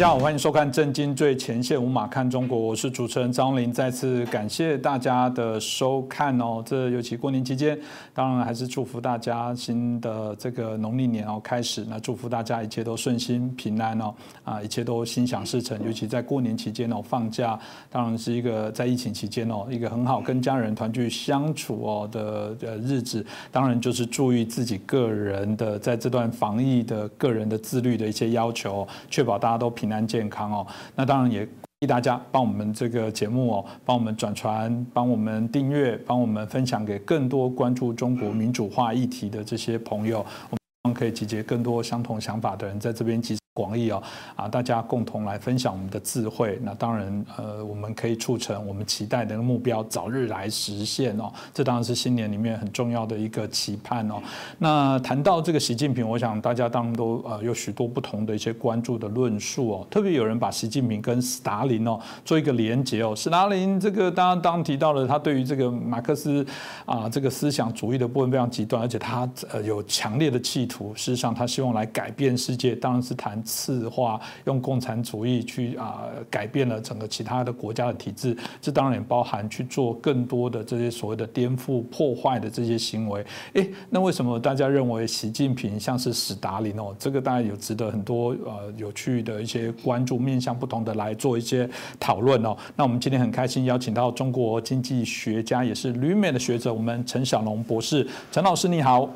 [0.00, 3.70] 大家好，欢迎收看《震惊最前线》，无马看中国，我是主持人张林。
[3.70, 6.62] 再次感谢大家的收看哦。
[6.64, 7.78] 这尤其过年期间，
[8.14, 15.78] 当然还是祝福大家新的这个农历年哦开始，那祝福大家一切都顺心平安哦啊，一切都心想事成。
[15.84, 23.22] 尤其在过年期间哦，放假当然是一个在疫情期间哦，一个很好跟家人团聚相处哦的呃日子。
[23.52, 29.70] 当然就是注意自己个人的在这段防疫的个人的自律的一些要求，确保大家都。
[29.80, 31.48] 平安健康哦，那当然也
[31.88, 43.38] 大家帮我们这个节目哦，帮我们转传，帮我们订阅，帮我们分享给更多关注中国民主化议题的这些朋友，我们可以集结更多相同想法的人在这边集。
[43.60, 44.02] 广义哦，
[44.36, 46.58] 啊，大家共同来分享我们的智慧。
[46.62, 51.30] 那当然，呃，我们可以促成我们期待的目标早日来实现哦。
[51.52, 54.14] 这当然是新年里面很重要的一个期盼哦。
[54.56, 59.86] 那谈到这个习近平，我想大家当然都呃有许多不同的一些关注的论述哦。
[59.90, 63.14] 特别有人把习近平跟斯大林哦做一个连结哦。
[63.14, 66.46] 斯大林这个当然当提到了他对于这个马克思
[66.86, 70.94] 啊这个思想主义的部分非常极端，而且他呃有强烈的企图。
[70.94, 73.42] 事实上，他希望来改变世界，当然是谈。
[73.50, 83.24] 次化用共产主义去啊改变了整个其他的国家的体制，这当然也包含去做更多的这些所谓的颠覆破坏的这些行为。
[83.54, 86.94] 哎，那为什么大家认为习近平像是史达林哦？
[86.98, 92.56] 这个大家有值得很多呃有趣的一些关注面向不同的来做一些讨论哦。
[92.76, 99.08] 那我们今天很开心邀请到中国经济学家也是旅美的学者，我们陈小龙博士，陈老师你好，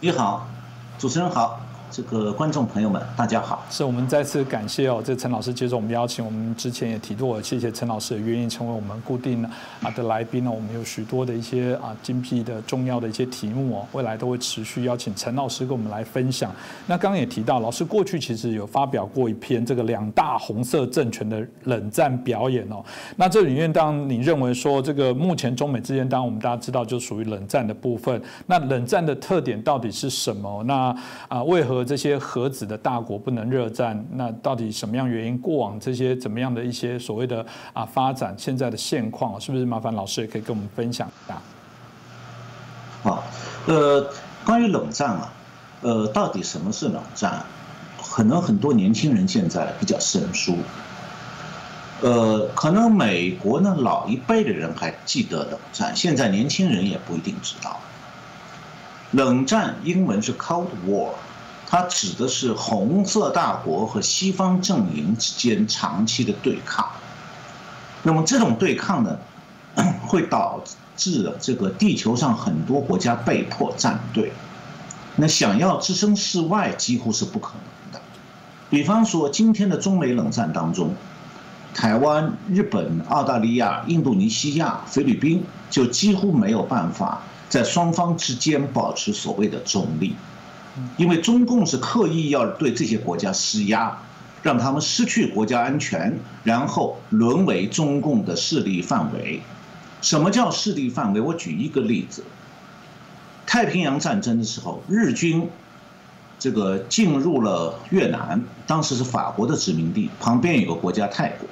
[0.00, 0.46] 你好，
[0.98, 1.65] 主持人好。
[1.96, 3.64] 这个观众朋友们，大家好！
[3.70, 6.22] 是我们再次感谢哦，这陈老师接受我们邀请。
[6.22, 10.50] 我们之前也提过，谢谢陈老师也愿意成为我们固定啊的来宾呢。
[10.50, 16.54] 我们有许多的一些啊精辟的重要的一些题目哦，未来都会持续邀请陈老师跟我们来分享。
[16.86, 22.84] 那刚刚也提到，老师过去其实有发表过一篇这个两大红色政权的冷战表演哦。
[23.16, 28.20] 那这里面当你认为说这个目前中美之间，当然我们大家知道就属于冷战的部分。
[28.44, 30.62] 那冷战的特点到底是什么？
[30.64, 30.94] 那
[31.28, 31.85] 啊为何？
[31.86, 35.38] 这些核子的大国不能热战，那到底什么样原因？
[35.38, 41.40] 过往这些怎么样的一些所谓的啊发展，现在的现况，是不是麻烦老师也可以跟我们分享一下？
[43.02, 43.22] 好，
[43.66, 44.10] 呃，
[44.44, 45.32] 关于冷战啊，
[45.82, 47.44] 呃，到底什么是冷战？
[48.02, 50.56] 可能很多年轻人现在比较生疏，
[52.00, 57.78] 呃，可能美国呢老一辈的人还记得冷战，现在年轻人也不一定知道。
[59.12, 61.10] 冷战英文是 Cold War。
[61.68, 66.86] 它指的是红色大国和西方阵营之间长期的对抗。
[68.02, 69.18] 那么这种对抗呢，
[70.06, 70.62] 会导
[70.96, 74.32] 致这个地球上很多国家被迫站队。
[75.16, 78.00] 那想要置身事外几乎是不可能的。
[78.70, 80.94] 比方说今天的中美冷战当中，
[81.74, 90.14] 台湾、日本、澳大利亚、印度尼西亚、菲律宾就几乎没有办法在双方之间保持所谓的中立。
[90.96, 93.98] 因为中共是刻意要对这些国家施压，
[94.42, 99.40] 让他们失去国家安全，然后沦为中共的势力范围。
[100.02, 101.20] 什么叫势力范围？
[101.20, 102.22] 我举一个例子：
[103.46, 105.48] 太平洋战争的时候，日军
[106.38, 111.48] 这个进入了越南，当时是法国的殖民地，旁边有个国家泰国，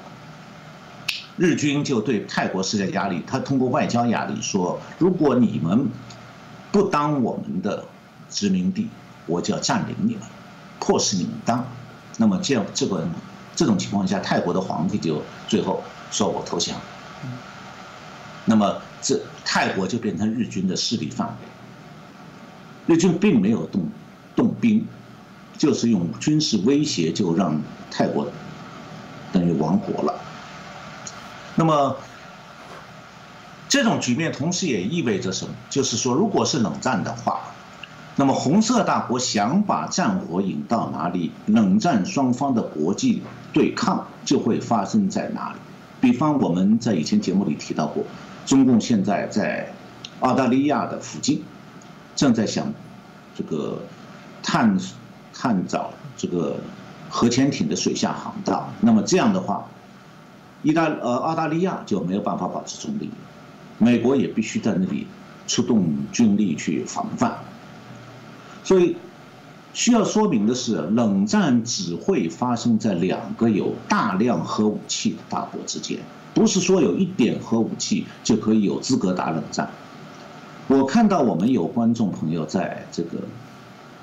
[1.37, 5.89] 日军就对泰国施加压力，他通过外交压力说：如果你们
[6.71, 7.84] 不当我们的
[8.29, 8.89] 殖民地，
[9.27, 10.23] 我就要占领你们，
[10.79, 11.67] 迫使你们当，
[12.19, 13.09] 那么这样这个
[13.57, 16.79] 这种情况下，泰国的皇帝就最后说我投降，
[18.45, 23.89] 那么这泰国就变成日军的势力范围，日军并没有动
[24.37, 24.87] 动兵，
[25.57, 27.59] 就是用军事威胁就让
[27.91, 28.31] 泰国
[29.33, 30.21] 等于亡国了。
[31.54, 31.97] 那么
[33.71, 35.54] 这种局面同时也意味着什么？
[35.71, 37.53] 就是说，如果是冷战的话。
[38.16, 43.22] 那么红色大国想把战火引到哪里，冷战双方的国际
[43.53, 45.59] 对抗就会发生在哪里。
[46.01, 48.05] 比方我们在以前节目里提到过，
[48.47, 49.72] 中共现在在
[50.21, 51.43] 澳大利亚的附近
[52.15, 52.72] 正在想
[53.34, 53.83] 这个
[54.43, 54.78] 探
[55.33, 56.57] 探找这个
[57.10, 58.69] 核潜艇的水下航道。
[58.81, 59.67] 那么这样的话，
[60.63, 63.10] 意大呃澳大利亚就没有办法保持中立，
[63.78, 65.09] 美国也必须在那里
[65.49, 67.37] 出动军力去防范。
[68.65, 68.97] 所以，
[69.72, 75.99] 需要说明的是，冷战只会发生在两个有大量核武器的大国之间，
[76.33, 79.71] 不是说有一点核武器就可以有资格打冷战。
[80.66, 83.19] 我看到我们有观众朋友在这个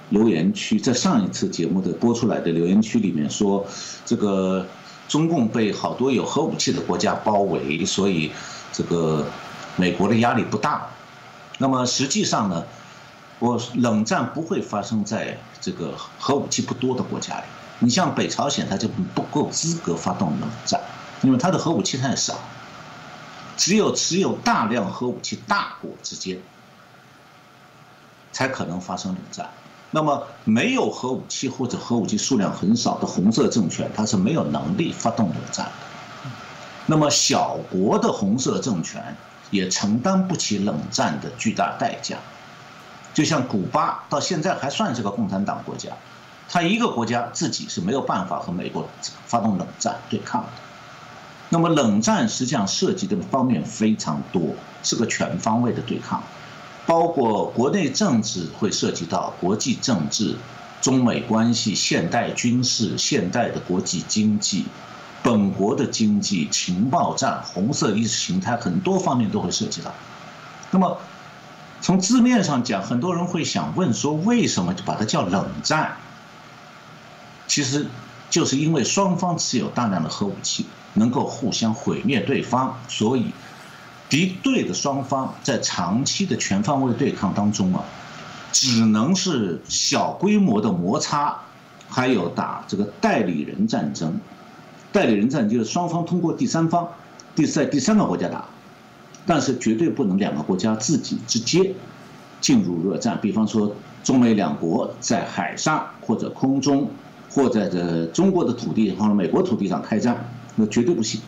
[0.09, 3.65] 留言区，在上一次节目的播出来的留言区里面说，
[4.05, 4.63] 这个
[5.07, 8.29] 中共被好多有核武器的国家包围，所以
[8.71, 9.25] 这个
[9.75, 10.85] 美国的压力不大。
[11.57, 12.63] 那么实际上呢，
[13.41, 17.43] 我冷战不会发生在这个核武器不多的国家里。
[17.79, 20.79] 你像北朝鲜，它就不够资格发动冷战，
[21.23, 22.35] 因为它的核武器太少。
[23.57, 26.39] 只有持有大量核武器大国之间，
[28.31, 29.49] 才可能发生冷战。
[29.89, 36.29] 那么没有核武器或者核武器数量很少的红色政权，它是没有能力发动冷战的。
[36.85, 39.17] 那么小国的红色政权
[39.49, 42.17] 也承担不起冷战的巨大代价。
[43.13, 45.89] 就像古巴到现在还算是个共产党国家，
[46.49, 48.87] 它一个国家自己是没有办法和美国
[49.25, 50.49] 发动冷战对抗的。
[51.49, 56.23] 那么冷战实际上涉及的方面非常多，是个全方位的对抗，
[56.85, 60.37] 包括国内政治会涉及到国际政治、
[60.79, 64.65] 中美关系、现代军事、现代的国际经济、
[65.21, 69.91] 本国的经济、情报战、红色意识形态，很多方面都会涉及到。
[70.71, 70.97] 那么
[71.81, 75.97] 从字面上讲，很多人会想问说，为什么就把它叫冷战？
[77.47, 77.87] 其实
[78.29, 80.65] 就是因为双方持有大量的核武器。
[80.93, 83.27] 能够互相毁灭对方，所以
[84.09, 87.81] 敌对的双方在长期的全方位对抗当中啊，
[88.51, 91.37] 只能是小规模的摩擦，
[91.87, 94.19] 还有打这个代理人战争。
[94.91, 96.89] 代理人战争就是双方通过第三方，
[97.35, 98.43] 第在第三个国家打，
[99.25, 101.73] 但是绝对不能两个国家自己直接
[102.39, 103.19] 进入热战。
[103.21, 106.89] 比方说，中美两国在海上或者空中，
[107.29, 110.33] 或在这中国的土地或者美国土地上开战。
[110.55, 111.21] 那绝对不行，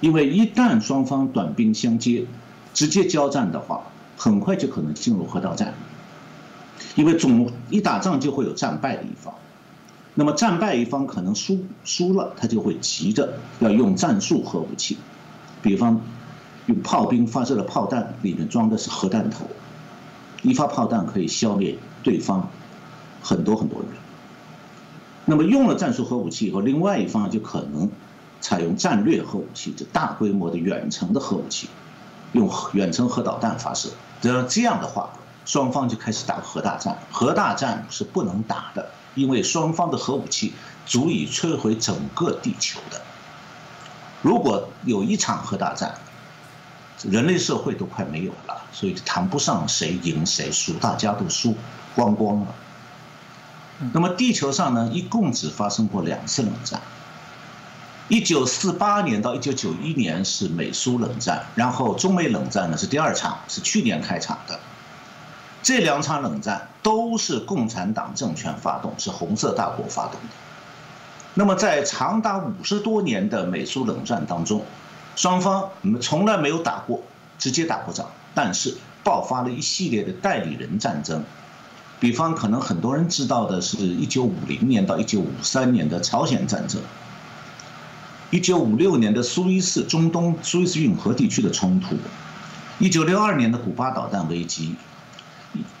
[0.00, 2.24] 因为一旦双方短兵相接，
[2.72, 3.82] 直接交战的话，
[4.16, 5.74] 很快就可能进入核导战。
[6.94, 9.34] 因为总一打仗就会有战败的一方，
[10.14, 14.96] 那么战败一方可能输输了，他就会急着要用战术核武器，
[15.60, 16.00] 比方
[16.66, 19.46] 用炮兵发射的炮弹里面装的是核弹头，
[20.42, 22.48] 一发炮弹可以消灭对方
[23.22, 23.88] 很多很多人。
[25.24, 27.90] 那么用了战术核武器以后，另外一方就可能。
[28.40, 31.66] 采用战略核武器，就大规模的远程的核武器，
[32.32, 33.88] 用远程核导弹发射。
[34.20, 35.08] 只要这样的话，
[35.46, 36.98] 双方就开始打核大战。
[37.10, 40.52] 核大战是不能打的，因为双方的核武器
[40.84, 43.00] 足以摧毁整个地球的。
[44.20, 45.94] 如果有一场核大战，
[47.02, 51.54] 人类社会都快没有了，所以谈不上谁赢谁输，大家都输
[51.94, 52.46] 光光了。
[53.92, 56.80] 那么地球上呢，一共只发生过两次冷战。
[58.08, 64.60] 一九四八年到一九九一年是美苏冷战，然后中美冷战呢是第二场，是去年开场的。
[65.62, 70.28] 这两场冷战都是共产党政权发动，是红色大国发动的。
[71.32, 74.64] 那么在长达五十多年的美苏冷战当中，
[75.16, 75.70] 双方
[76.00, 77.02] 从来没有打过
[77.38, 81.22] 直接打过仗，但是爆发了一系列的代理人战争。
[82.00, 86.80] 比方可能很多人知道的是一九五零年到一九五三年的朝鲜战争。
[88.30, 91.96] 一九五六年的苏伊士中东苏伊士运河地区的冲突，
[92.80, 94.74] 一九六二年的古巴导弹危机，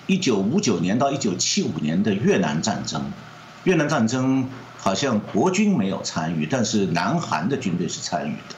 [0.06, 3.10] 一九五九年到一九七五年的越南战争，
[3.64, 8.54] 越南战争好像国军没有参与，但是南韩的军队是参与的。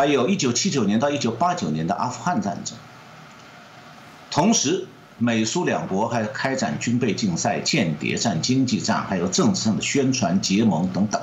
[0.00, 2.74] 还有一九七九年到一九八九年的阿富汗战争，
[4.30, 4.86] 同时
[5.18, 11.20] 美苏两国还开展军备竞赛、间谍战、经济战，还有政治上的宣传、结盟等等。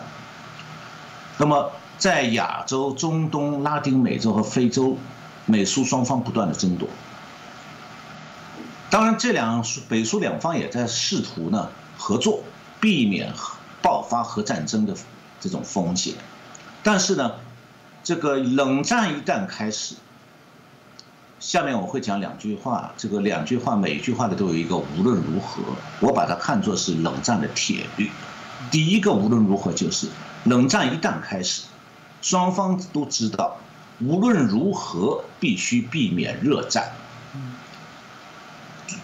[1.39, 4.96] 那么，在亚洲、中东、拉丁美洲和非洲，
[5.48, 6.88] 美苏双方不断的争夺。
[8.91, 12.43] 当然，这两北苏两方也在试图呢合作，
[12.79, 13.34] 避免
[13.81, 14.93] 爆发核战争的
[15.41, 16.13] 这种风险。
[16.84, 17.31] 但是呢，
[18.08, 19.96] 这个冷战一旦开始，
[21.42, 25.62] 下面我会讲两句话，这个两句话每一句话里都有一个无论如何，
[26.00, 28.10] 我把它看作是冷战的铁律。
[28.72, 30.08] 第一个无论如何就是。
[30.46, 31.64] 冷战一旦开始，
[32.22, 33.58] 双方都知道，
[34.00, 36.94] 无论如何必须避免热战。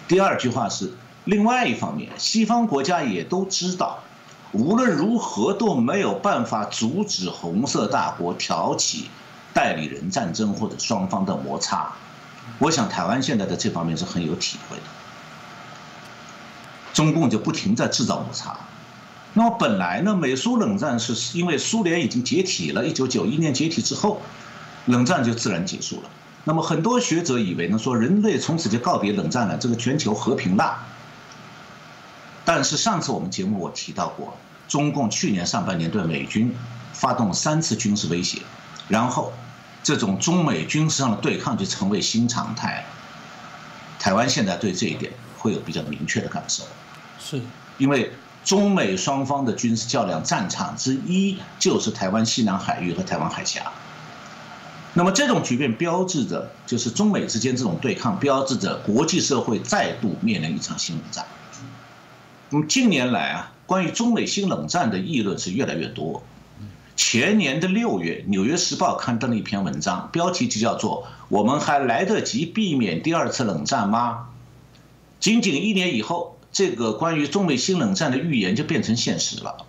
[0.08, 0.90] 第二句话是，
[1.26, 4.02] 另外一方面，西方国家也都知道，
[4.54, 9.10] 无论如何都没有办法阻止红色大国挑起
[9.52, 11.92] 代理人战争或者双方的摩擦。
[12.60, 14.82] 我想台湾现在在这方面是很有体会的，
[16.92, 18.56] 中共就不停在制造摩擦。
[19.32, 24.20] 那么本来呢，美苏冷战是因为苏联已经解体了，一九九一年解体之后，
[24.86, 26.10] 冷战就自然结束了。
[26.44, 30.78] 那么很多学者以为呢，说人类从此就告别冷战了，这个全球和平了。
[32.44, 34.36] 但是上次我们节目我提到过，
[34.68, 36.54] 中共去年上半年对美军
[36.92, 38.42] 发动三次军事威胁，
[38.88, 39.32] 然后
[39.82, 42.84] 这种中美军事上的对抗就成为新常态。
[43.98, 46.64] 台湾现在对这一点会有比较明确的感受，
[47.18, 47.40] 是
[47.78, 48.12] 因为
[48.44, 53.72] 中美双方的军事较量战场之一就是台湾西南海域和台湾海峡。
[54.92, 61.24] 那么这种局面标志着，就是中美之间这种对抗，标志着国际社会再度面临一场新冷战。
[62.54, 66.22] 那么近年来啊，关于中美新冷战的议论是越来越多。
[66.94, 74.28] 前年的六月，《纽约时报》刊登了一篇文章，标题就叫做“我们还来得及避免第二次冷战吗？”
[75.18, 79.66] 仅仅一年以后，这个关于中美新冷战的预言就变成现实了。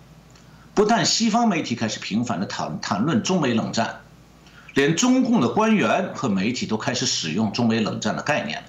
[0.72, 4.02] 不但西方媒体开始频繁的谈谈论中美冷战。
[4.74, 8.68] 连中共的官员和媒体都开始使用中美冷战的概念了。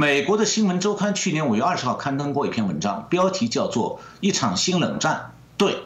[0.00, 5.32] 美国的新闻周刊去年五月二十号刊登过一篇文章，标题叫做“一场新冷战”。
[5.58, 5.76] 对，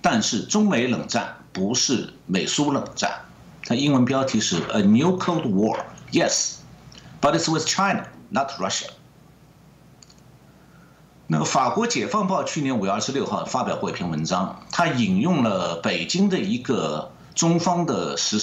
[0.00, 3.26] 但是中美冷战不是美苏冷战。
[3.66, 5.78] 它英文标题是 “A New Cold War”。
[6.10, 8.86] Yes，but it's with China, not Russia。
[11.26, 17.10] 那个法国《解放报》去年五月二十六号发表过一篇文章，它引用了北京的一个。
[17.34, 18.38] 中方的时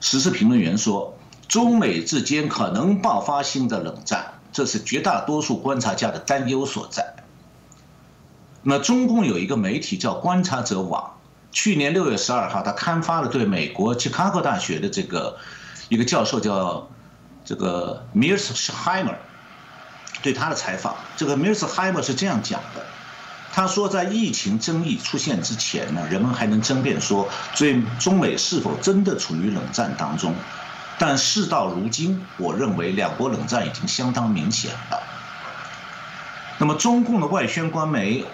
[0.00, 1.14] 时事评论员说，
[1.46, 7.14] 中美之间可能爆发新的冷战，这是绝大多数观察家的担忧所在。
[8.62, 11.18] 那中共有一个媒体叫观察者网，
[11.52, 15.36] 去年六月十二号，他刊发了对美国芝加哥大学的这个
[15.90, 16.88] 一个教授叫
[17.44, 19.16] 这个 Mirsheimer
[20.22, 20.96] 对他的采访。
[21.18, 22.86] 这个 Mirsheimer 是这样讲的。
[23.52, 30.34] 他说，在疫情争议出现之前呢，人们还能争辩说，最中美是否真的处于冷战当中。
[30.98, 35.02] 但事到如今，我认为两国冷战已经相当明显了。
[36.58, 38.24] 那么，中共的外宣官媒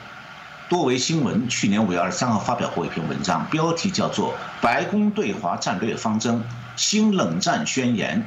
[0.68, 6.42] 多维新闻去年五月二十三号发表过一篇文章，标题叫做《白宫对华战略方针：
[6.76, 8.20] 新冷战宣言》，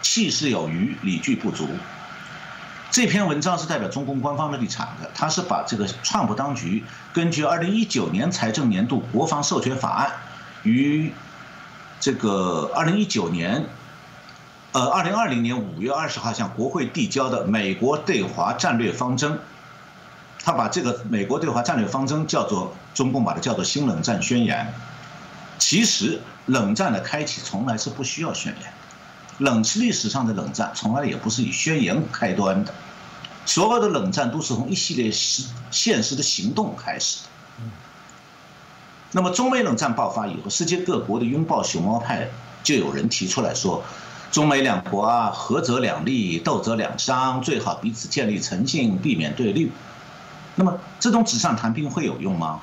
[0.00, 1.68] 气势有余，理据不足。
[2.90, 10.12] 这篇文章是代表中共官方的立场的，他是把这个川普当局根据二零一九年财政年度国防授权法案，
[10.62, 11.12] 与
[12.02, 13.64] 这个二零一九年，
[14.72, 19.38] 呃二零二零年五月二十号向国会递交的美国对华战略方针，
[20.42, 24.74] 他把这个美国对华战略方针叫做中共把它叫做新冷战宣言。
[25.60, 28.72] 其实冷战的开启从来是不需要宣言。
[29.38, 32.74] 冷历史上的冷战从来也不是以宣言开端的，
[33.46, 37.28] 所有的冷战都是从一系列实现实的行动开始的。
[39.14, 42.28] 那么中美冷战爆发以后，世界各国的拥抱熊猫派
[42.62, 43.84] 就有人提出来说，
[44.30, 49.70] 中美两国啊，合则两利，斗则两伤，最好彼此建立诚信，避免对立。
[50.54, 52.60] 那么这种纸上谈兵会有用吗？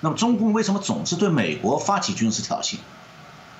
[0.00, 2.76] 那么中共为什么总是对美国发起军事挑衅？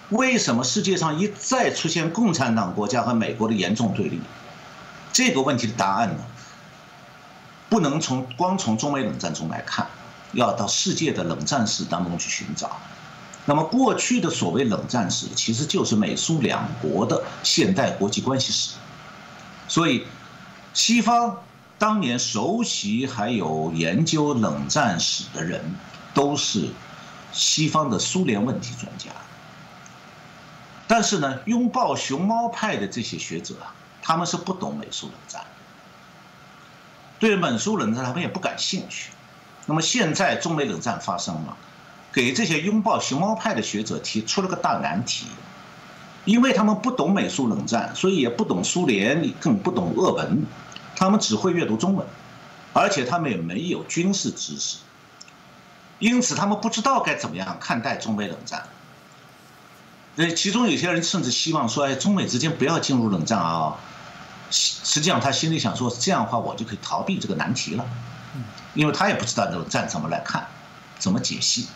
[0.08, 4.20] 为什么世界上一再出现共产党国家和美国的严重对立？
[5.12, 6.24] 这个问题的答案呢，
[7.68, 9.86] 不能从光从中美冷战中来看，
[10.32, 12.78] 要到世界的冷战史当中去寻找。
[13.44, 18.74] 那么过去的所谓冷战史，其实就是美苏两国的现代国际关系史。
[19.66, 20.06] 所以，
[20.74, 21.42] 西方
[21.78, 25.74] 当年熟悉还有研究冷战史的人，
[26.14, 26.70] 都是
[27.32, 29.10] 西方的苏联问题专家。
[30.86, 35.42] 但是呢，拥抱熊猫派的这些学者啊，他们是不懂美苏冷战，
[37.18, 39.10] 对美苏冷战他们也不感兴趣。
[39.66, 41.57] 那么现在中美冷战发生了，
[42.12, 45.26] 给这些拥抱熊猫派的学者提出了个大难题，
[46.25, 50.45] 因为他们不懂美苏冷战，所以也不懂苏联，更不懂俄文，
[50.97, 52.07] 他们只会阅读中文，
[52.73, 54.78] 而且他们也没有军事知识，
[55.99, 58.64] 因此他们不知道该怎么样看待中美冷战。
[60.14, 63.76] 那其中有些人甚至希望说：“哎，中美之间不要进入冷战啊！”
[64.50, 67.87] 实际上，他心里想说：“这样的话，我就可以逃避这个难题了。”
[68.74, 70.46] 因为他也不知道冷战怎么来看，
[70.98, 71.68] 怎么解析。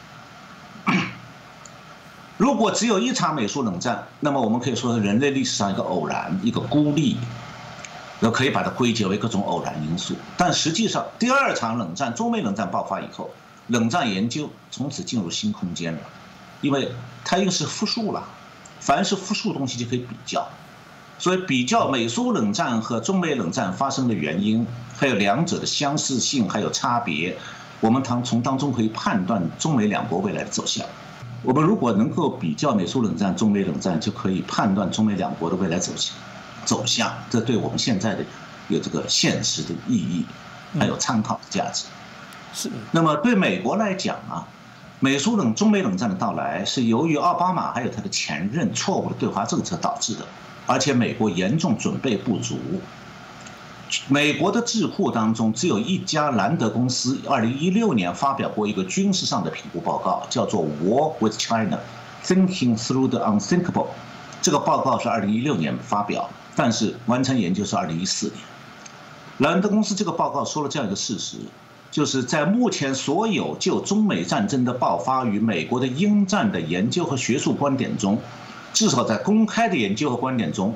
[2.38, 7.16] 如果只有一场美苏冷战，那么我们可以说是人类历史上一个偶然、一个孤立，
[8.20, 10.14] 那可以把它归结为各种偶然因素。
[10.36, 13.30] 但实际上，第二场冷战，中美冷战爆发以后，
[13.68, 16.00] 冷战研究从此进入新空间了。
[16.60, 16.90] 因为
[17.24, 18.22] 它又是复数了，
[18.80, 20.46] 凡是复数东西就可以比较，
[21.18, 27.36] 所以比较美苏冷战和中美冷战发生的原因，还有两者的相似性还有差别，
[27.80, 30.86] 我们从从当中可以判断中美两国未来的走向。
[31.42, 36.14] 我们如果能够比较美苏冷战、中美冷战，就可以判断中美两国的未来走向，
[36.64, 38.24] 走向，这对我们现在的
[38.68, 40.24] 有这个现实的意义。
[40.78, 41.86] 还有参考的价值。
[42.52, 42.68] 是。
[42.90, 44.46] 那么对美国来讲啊，
[45.00, 50.26] 美苏冷中美冷战的到来是由于奥巴马还有他的前任错误的对华政策导致的，
[50.66, 52.58] 而且美国严重准备不足。
[54.08, 61.78] 美国的智库当中只有一家兰德公司，二零一六年发表过一个军事上的评估报告，叫做《War with China:
[62.24, 63.72] Thinking Through the Unthinkable》。
[64.42, 68.38] 这个报告是二零一六年发表，但是完成研究是二零一四年。
[69.38, 71.36] 兰德公司这个报告说了这样一个事实，
[71.90, 78.18] 就是在目前所有就中美战争的爆发与美国的应战的研究和学术观点中，
[78.72, 80.74] 至少在公开的研究和观点中。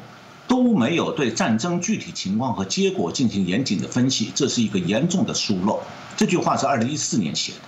[0.48, 5.78] 都没有对战争具体情况和结果进行严谨的分析，这是一个严重的疏漏。
[6.16, 7.58] 这句话是二零一四年写的，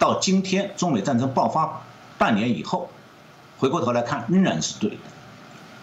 [0.00, 1.80] 到今天中美战争爆发
[2.18, 2.90] 半年以后，
[3.56, 4.96] 回过头来看仍然是对的。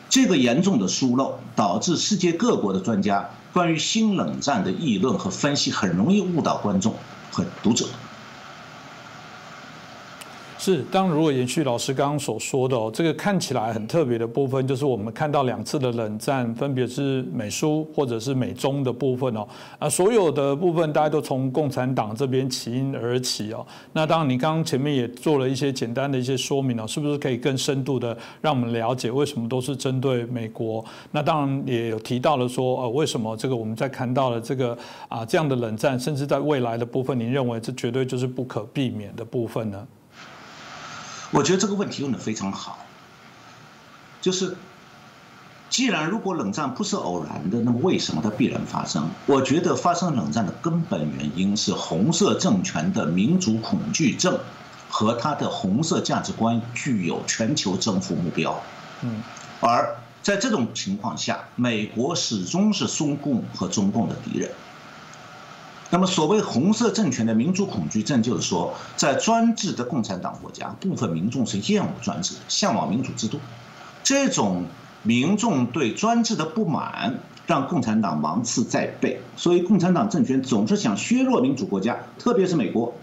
[0.10, 6.94] 这个严重的疏漏导致世界各国的专家关于新冷战的议论和分析很容易误导观众
[7.32, 7.86] 和读者。
[10.64, 19.48] 是，当如果延续老师刚刚所说的哦，这个看起来很特别的部分，就是我们看到两次的冷战，分别是美苏或者是美中的部分哦，
[19.80, 23.66] 啊，所有的部分大家都从共产党这边起因而起哦。
[23.92, 30.86] 那当然，你刚刚前面也做了一些简单的一些说明哦，是不是可以更深度的让我们了解为什么都是针对美国？
[31.10, 34.78] 那当然也有提到了说，呃，为什么这个我们在看到了这个
[35.08, 39.88] 啊这样的冷战，甚至在未来的部分，您认为这绝对就是不可避免的部分呢？
[41.32, 42.80] 我觉得这个问题问的非常好，
[44.22, 44.58] 就是
[45.70, 49.10] 既然如果冷战不是偶然的，那么为什么它必然发生？
[49.26, 54.38] 我觉得发生冷战的根本原因是红色政权的民族恐惧症
[54.90, 58.62] 和他的红色价值观具有全球征服目标。
[59.02, 59.24] 嗯，
[59.62, 64.52] 而在这种情况下，美国始终是中共和中共的敌人。
[65.94, 73.42] 那么，所谓红色政权的民主恐惧症，就是说，在专制的共产党国家，部分民众是厌恶专制，向往民主制度。
[74.02, 74.64] 这种
[75.04, 79.22] 民众对专制的不满，让共产党芒刺在背。
[79.36, 82.94] 所以，共产党政权总是想削弱民主国家，特别是美国，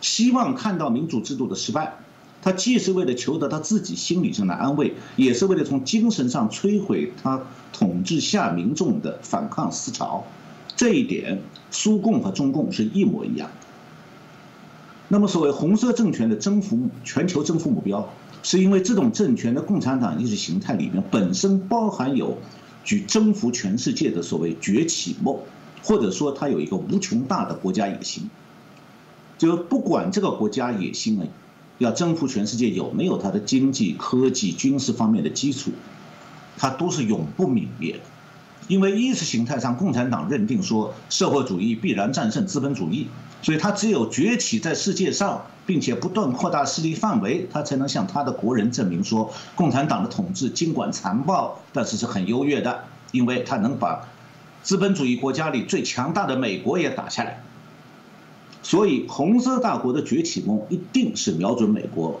[0.00, 1.94] 希望看到民主制度的失败。
[2.42, 7.40] 他既是为了求得他自己心理上的安慰，也是为了从精神上摧毁他
[7.72, 10.24] 统治下民众的反抗思潮。
[10.82, 11.40] 这一点，
[11.70, 13.48] 苏共和中共是一模一样。
[15.06, 22.36] 那么，所谓红色政权的征服全球征服目标，是因为这种政权的共产党意识形态里面本身包含有
[22.82, 25.38] 举征服全世界的所谓崛起梦，
[25.84, 28.28] 或者说它有一个无穷大的国家野心。
[29.38, 31.24] 就不管这个国家野心呢，
[31.78, 35.70] 要征服全世界有没有它的经济、科技、军事方面的基础，
[36.56, 38.00] 它都是永不泯灭的。
[38.72, 43.06] 因为意识形态上，共产党认定说社会主义必然战胜资本主义，
[43.42, 54.08] 所以他只有崛起在世界上，并且不断扩大势力范围，他才能向他的国人证明说，共产党的统治尽管残暴，但是是很优越的，因为他能把
[54.62, 57.42] 资本主义国家里最强大的美国也打下来。
[58.62, 62.18] 所以，红色大国的崛起梦一定是瞄准美国，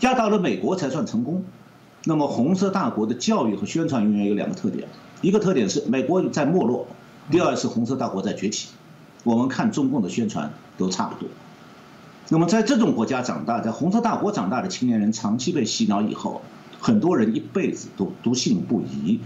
[0.00, 1.44] 压倒了美国才算成功。
[2.04, 4.88] 那么，红色大国的教育和宣传永远有两个特点。
[5.20, 6.86] 一个特点是美国在没落，
[7.30, 8.68] 第二是红色大国在崛起。
[9.22, 11.28] 我们看中共的宣传都差不多。
[12.30, 16.40] 那么在这种国家长大，在红色大国长大的青年人，长期被洗脑以后，
[16.78, 19.20] 很多人一辈子都笃信不疑。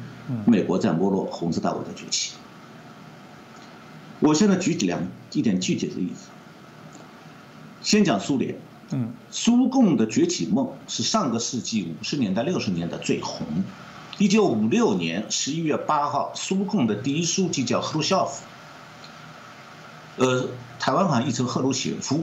[0.46, 2.32] 美国在没落，红色大国在崛起。
[4.20, 6.30] 我现在举两一点具体的例子。
[7.82, 8.56] 先讲苏联。
[8.90, 13.46] 嗯，苏共的崛起梦是上个世纪五十年代、六十年代最红。
[14.16, 18.44] 一九五六年十一月八号，苏共的第一书记叫赫鲁晓夫，
[20.18, 20.46] 呃，
[20.78, 22.22] 台湾好像译成赫鲁雪夫，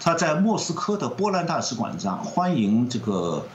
[0.00, 3.46] 他在莫斯科的波兰大使馆上欢迎这个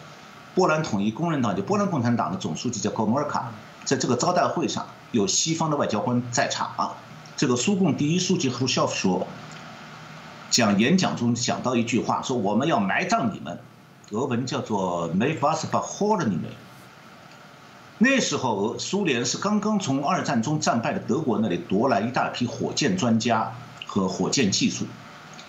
[0.54, 3.51] 波兰统一工人党，就波兰共产党的总书记叫高穆尔卡，
[3.86, 6.93] 在这个招待会上有西方的外交官在场，啊。
[7.36, 9.27] 这个苏共第一书记赫鲁晓夫说，
[10.51, 13.58] 讲演讲中讲到一句话，说我们要埋葬你们，
[14.12, 16.43] 俄文叫做 “may vas b a h o l n i m
[18.03, 23.53] 那时候，苏联是刚刚从二战中战败的德国那里夺来一大批火箭专家
[23.85, 24.87] 和火箭技术，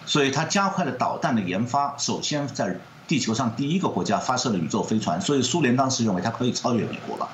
[0.04, 1.96] 所以他加快了导弹的研发。
[1.96, 7.26] 首先在地球上第一个国家发射了宇宙飞船，所以苏联当时认为它可以超越美国了。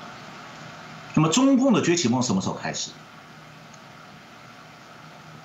[1.15, 2.91] 那么中共的崛起梦什么时候开始？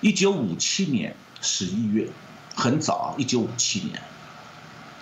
[0.01, 2.09] 一九五七年十一月，
[2.55, 4.01] 很早，一九五七年，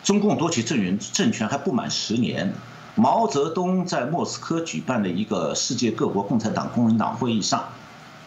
[0.03, 2.55] 中共夺取政权政权还不满十年。
[2.95, 7.69] 毛泽东在莫斯科举办的一个世界各国共产党工人党会议上，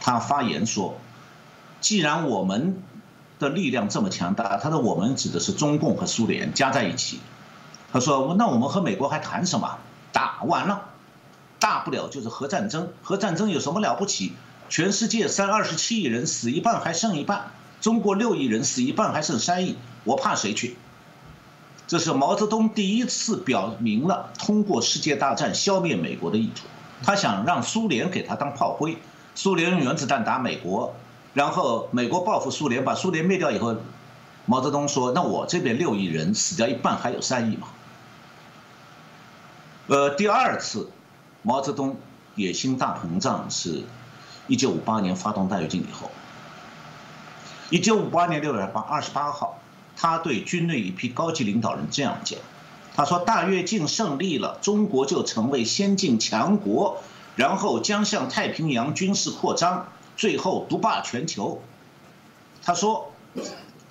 [0.01, 0.97] 他发言说
[1.81, 2.81] ：“既然我们
[3.37, 7.19] 的力量这么强大，他说我们指的是中共和苏联加在一起。
[7.93, 9.77] 他说那我们和美国还谈什么？
[10.11, 10.89] 打完了，
[11.59, 12.89] 大不了就是核战争。
[13.03, 14.33] 核战争有什么了不起？
[14.67, 17.51] 全世界三二十七亿人死一半还剩一半，
[17.81, 20.75] 中国六亿人死一半还剩三亿，我怕谁去？
[21.87, 26.65] 这是毛泽东第一次表明了通过世界大战消灭美国的意图。
[27.03, 28.97] 他想让苏联给他当炮灰，
[29.35, 30.95] 苏联用原子弹打美国，
[31.33, 33.75] 然后美国报复苏联，把苏联灭掉以后，
[34.45, 37.67] 毛泽东说：“那我这边六亿人死掉一半，还有三亿嘛。”
[39.87, 40.89] 呃，第二次
[41.43, 41.97] 毛泽东
[42.33, 43.83] 野心大膨胀是，
[44.47, 46.09] 一九五八年发动大跃进以后。
[47.69, 49.59] 一九五八年六月八二十八号。
[49.95, 52.39] 他对军内一批高级领导人这样讲
[52.95, 57.01] ：“他说，大跃进胜利了，中国就成为先进强国，
[57.35, 61.61] 然后将向太平洋军事扩张，最后独霸全球。”
[62.63, 63.11] 他说，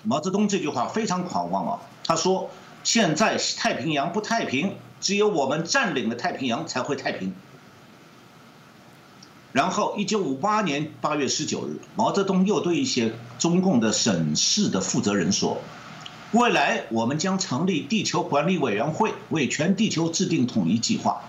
[0.02, 1.80] 毛泽东这句话非常狂妄啊！
[2.04, 2.50] 他说，
[2.82, 7.34] 现在太平洋不太平，只有我们占领了太平洋才会太平。
[9.52, 15.58] 然后，一九五八年八月十九日，毛泽东又对一些中共的省市的负责人说。
[16.34, 21.22] 未来我们将成立地球管理委员会，为全地球制定统一计划。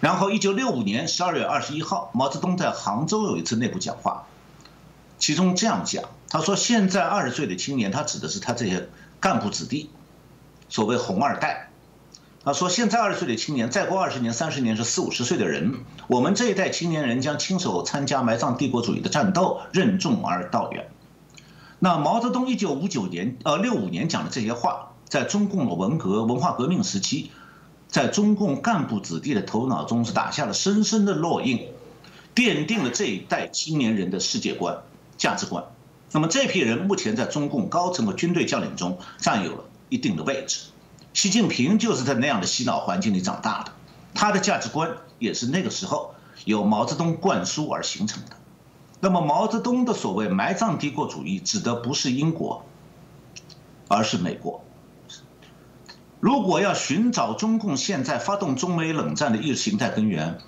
[0.00, 4.26] 然后，一九六五年十二月二十一号，毛泽东在杭州有一次内部讲话，
[5.18, 8.90] 其中这样讲：他说，现在二十岁的青年，他指的是他这些
[9.20, 9.88] 干部子弟，
[10.68, 11.70] 所谓“红二代”。
[12.44, 15.76] 他说，现在二十岁的青年，再过二十年、三十年是四五十岁的人，
[16.08, 20.90] 我们这一代青年人将亲手参加埋葬帝国主义的战斗，任重而道远。
[21.78, 27.30] 那毛泽东一九五九年，呃，六五年讲的这些话，在中共的文革、文化革命时期，
[27.88, 31.68] 在中共干部子弟的头脑中是打下了深深的烙印，
[32.34, 34.78] 奠定了这一代青年人的世界观、
[35.18, 35.64] 价值观。
[36.12, 40.60] 那么这批人目前在中共高层和军队将领中占有了一定的位置。
[41.12, 43.72] 习近平就是在那样的洗脑环境里长大的，
[44.14, 46.14] 他的价值观也是那个时候
[46.46, 48.36] 由毛泽东灌输而形成的。
[49.00, 52.64] 那么毛泽东的所谓埋葬帝国主义，指的不是英国，
[53.88, 54.64] 而是美国。
[56.18, 60.38] 如果要寻找中共现在发动中美冷战的意识形态根源，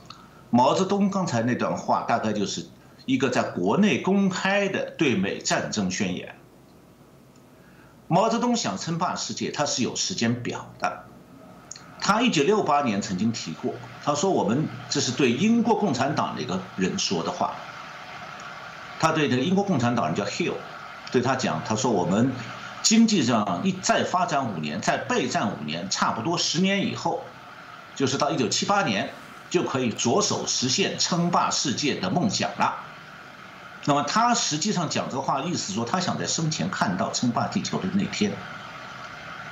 [0.50, 2.66] 毛泽东刚才那段话大概就是
[3.04, 6.34] 一个在国内公开的对美战争宣言。
[8.08, 11.04] 毛泽东想称霸世界，他是有时间表的。
[12.00, 17.54] 他一九六八年曾经提过，他说我们这是对英国共产党的一个人说的话。
[19.00, 20.54] 他对这个英国共产党人叫 Hill，
[21.12, 22.32] 对他讲，他说我们
[22.82, 27.22] 经济上一再发展五年，再备战五年，差不多十年以后，
[27.94, 29.11] 就是到一九七八年，
[29.50, 32.76] 就可以着手实现称霸世界的梦想了。
[33.84, 38.32] 那么他实际上讲这话，意思说他想在生前看到称霸地球的那天。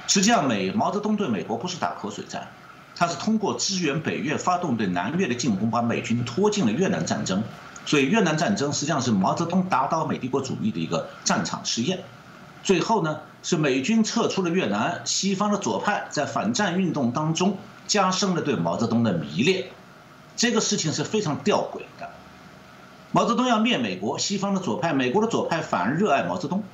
[0.09, 2.48] 实际上，美毛泽东对美国不是打口水战，
[2.94, 7.42] 他是通过支援北越发动对南越的进攻，把美军拖进了越南战争。
[7.87, 12.03] 所以越南战争实际上是毛泽东打倒美帝国主义的一个战场试验，
[12.64, 19.66] 最后呢是美军撤出了越南，西方的左派在反战运动当中加深了对毛泽东的迷恋，
[20.37, 22.11] 这个事情是非常吊诡的。
[23.12, 26.64] 毛泽东要灭美国，西方的左派，美国的左派反而热爱毛泽东。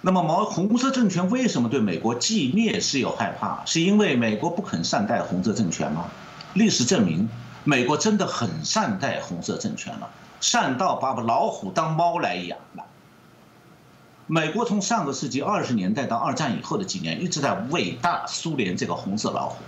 [0.00, 3.64] 那么毛红色政权为什么对美国既灭是有害怕？
[3.66, 6.04] 是因为美国不肯善待红色政权吗？
[6.54, 7.28] 历史证明。
[7.68, 10.08] 美国真的很善待红色政权了，
[10.40, 12.86] 善到把老虎当猫来养了。
[14.26, 19.58] 美国从上个世纪二十年代到二战以后的几年，一直在喂大苏联这个红色老虎。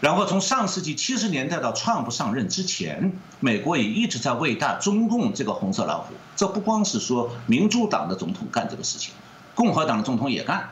[0.00, 6.14] 然后从上世纪七十年代到川普上任之前，美国也一直在喂大中共这个红色老虎。
[6.34, 9.12] 这不光是说民主党的总统干这个事情，
[9.54, 10.70] 共和党的总统也干。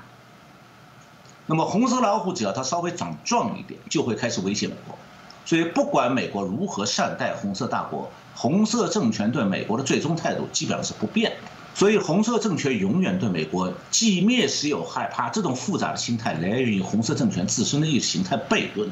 [1.45, 4.97] 那么红色老虎只要它稍微长壮一点，就会开始威胁美国。
[5.45, 11.33] 所以，不管美国如何善待红色大国，红色政权对美国的最终态度基本上是不变。
[11.75, 15.31] 所以，红色政权永远对美国既蔑视又害怕。
[15.31, 18.89] 这种复杂的心态来源于红色政权自身的意识形态悖论。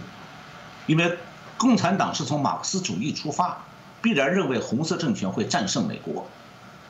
[0.86, 1.16] 因为
[1.56, 3.64] 共产党是从马克思主义出发，
[4.02, 6.24] 必然认为红色政权会战胜美国；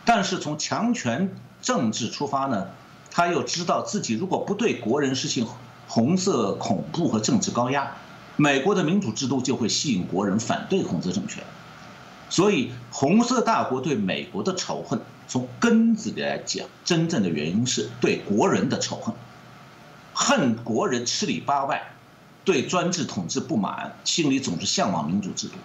[0.04, 2.68] 但是从强权政治出发呢，
[3.10, 5.46] 他又知道自己如果不对国人实行
[5.86, 7.92] 红色恐怖和政治高压。
[8.40, 11.44] 美国的民主制度就会吸引国人反对红色政权，
[12.30, 14.98] 所以红色大国对美国的仇恨，
[15.28, 19.14] 从根子里来讲，真正的原因是对国人的仇恨，
[20.14, 21.82] 恨国人吃里扒外，
[22.42, 25.56] 对专制统治不满，心里总是向往民主制度，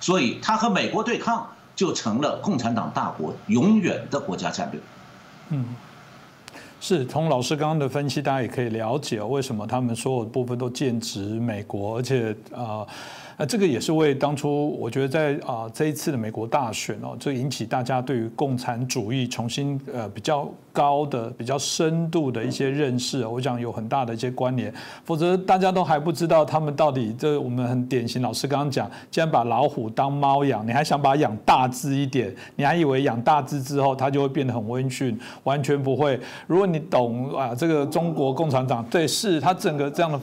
[0.00, 4.80] 所以他和美国对抗，就成了共产党大国永远的国家战略。
[5.50, 5.66] 嗯。
[6.86, 12.86] 是从老师刚刚的分析，大家也可以了解为什么他们所有部分都剑指美国，而且啊。
[13.36, 24.72] 那这个也是为当初我觉得在啊这一次的美国大选哦，就引起大家对于共产主义重新呃比较高的、比较深度的一些认识，我想有很大的一些关联。
[25.04, 28.22] 否则大家都还不知道他们到底这我们很典型。
[28.22, 32.34] 老师刚刚讲，既然把老虎当猫养，你还想把它养大只一点？
[32.56, 35.18] 你还以为养大只之后它就会变得很温驯？
[35.42, 36.18] 完全不会。
[36.46, 40.20] 如果你懂啊，这个中国共产党对是它整个这样的。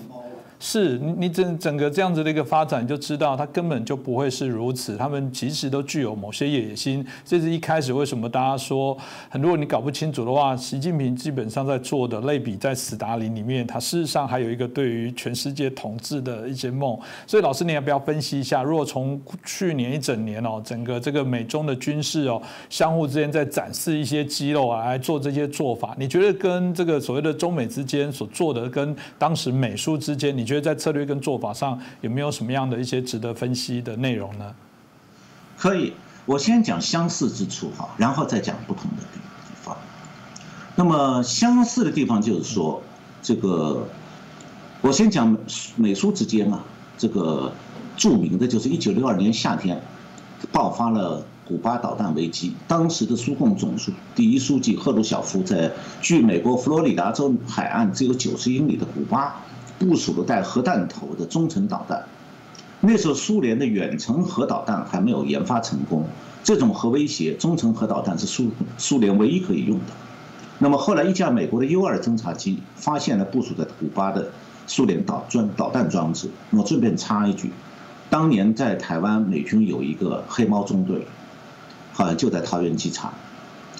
[0.64, 4.96] 是你，你整整个这样子的一个发展，就知道它根本就不会是如此。
[4.96, 7.04] 他们其实都具有某些野心。
[7.26, 8.96] 这是一开始为什么大家说，
[9.28, 16.96] 很多你搞不清楚的话，习近平基本上在做的类比在斯大林里面，他事实上还有一个对于全世界统治的一些梦。
[17.26, 18.62] 所以老师，你要不要分析一下？
[18.62, 30.51] 如果从去年一整年哦，整个这个美中的军事哦，相互之间在展示一些肌肉啊，来做这些做法，你觉得跟这个所谓的中美之间所做的，跟当时美苏之间，你？
[30.52, 34.54] 觉得在策略跟做法上有没有什么样的一些值得分析的内容呢？
[35.58, 35.94] 可以，
[36.26, 39.20] 我先讲相似之处哈，然后再讲不同的地
[39.62, 39.78] 方。
[40.76, 42.82] 那么相似的地方就是说，
[43.22, 43.88] 这个
[44.82, 45.38] 我先讲
[45.78, 46.62] 美苏之间啊，
[46.98, 47.54] 这个
[47.96, 49.82] 著名的就是一九六二年夏天
[50.52, 59.42] 爆发了古巴导弹危机，当时的苏共总书第一书记赫鲁晓夫在距美国佛罗里达州海岸只有九十英里的古巴。
[59.82, 62.06] 部署了带核弹头的中程导弹，
[62.82, 66.06] 那时候苏联的远程核导弹还没有研发成功，
[66.44, 69.86] 这种核威胁，中程核导弹是苏苏联唯一可以用的。
[70.60, 74.30] 那么后来一架美国的 U 二侦察机发现了部署在古巴的
[74.68, 76.30] 苏联导装导弹装置。
[76.52, 77.52] 我顺便插一句，
[78.12, 81.08] 当年在台湾美军有一个黑猫中队，
[81.92, 83.12] 好像就在桃园机场，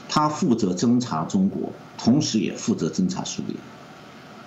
[0.10, 3.56] 他负责侦察中国，同时也负责侦察苏联。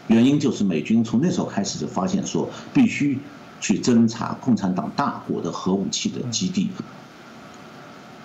[0.06, 3.18] 原因就是美军从那时候开始就发现说，必须
[3.60, 6.68] 去侦查共产党大国的核武器的基地。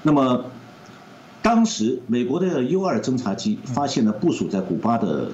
[0.01, 0.45] 那么，
[1.41, 5.31] 当时美国的 U 二侦察机发现了部署在古巴的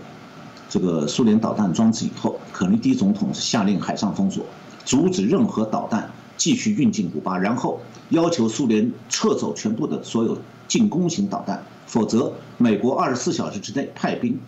[0.69, 4.45] 这个苏联导弹装置以后，肯尼迪总统是下令海上封锁，
[4.83, 7.79] 阻止任何导弹继续运进古巴，然后
[8.09, 14.39] 要求苏联撤走全部的所有进攻型导弹，否则美国二十四小时之内派兵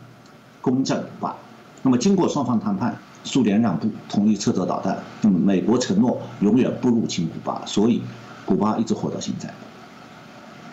[0.62, 1.36] 攻占古巴。
[1.84, 4.98] 那么，经过双方谈判，苏联让步，同意撤走导弹。
[5.22, 8.02] 那么，美国承诺永远不入侵古巴，所以
[8.46, 9.54] 古巴一直活到现在。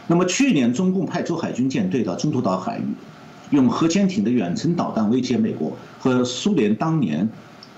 [0.06, 2.84] 那么，去年中共派出海军舰队到中途岛海域，
[3.50, 7.28] 用核潜艇的远程导弹威胁美国，和苏联当年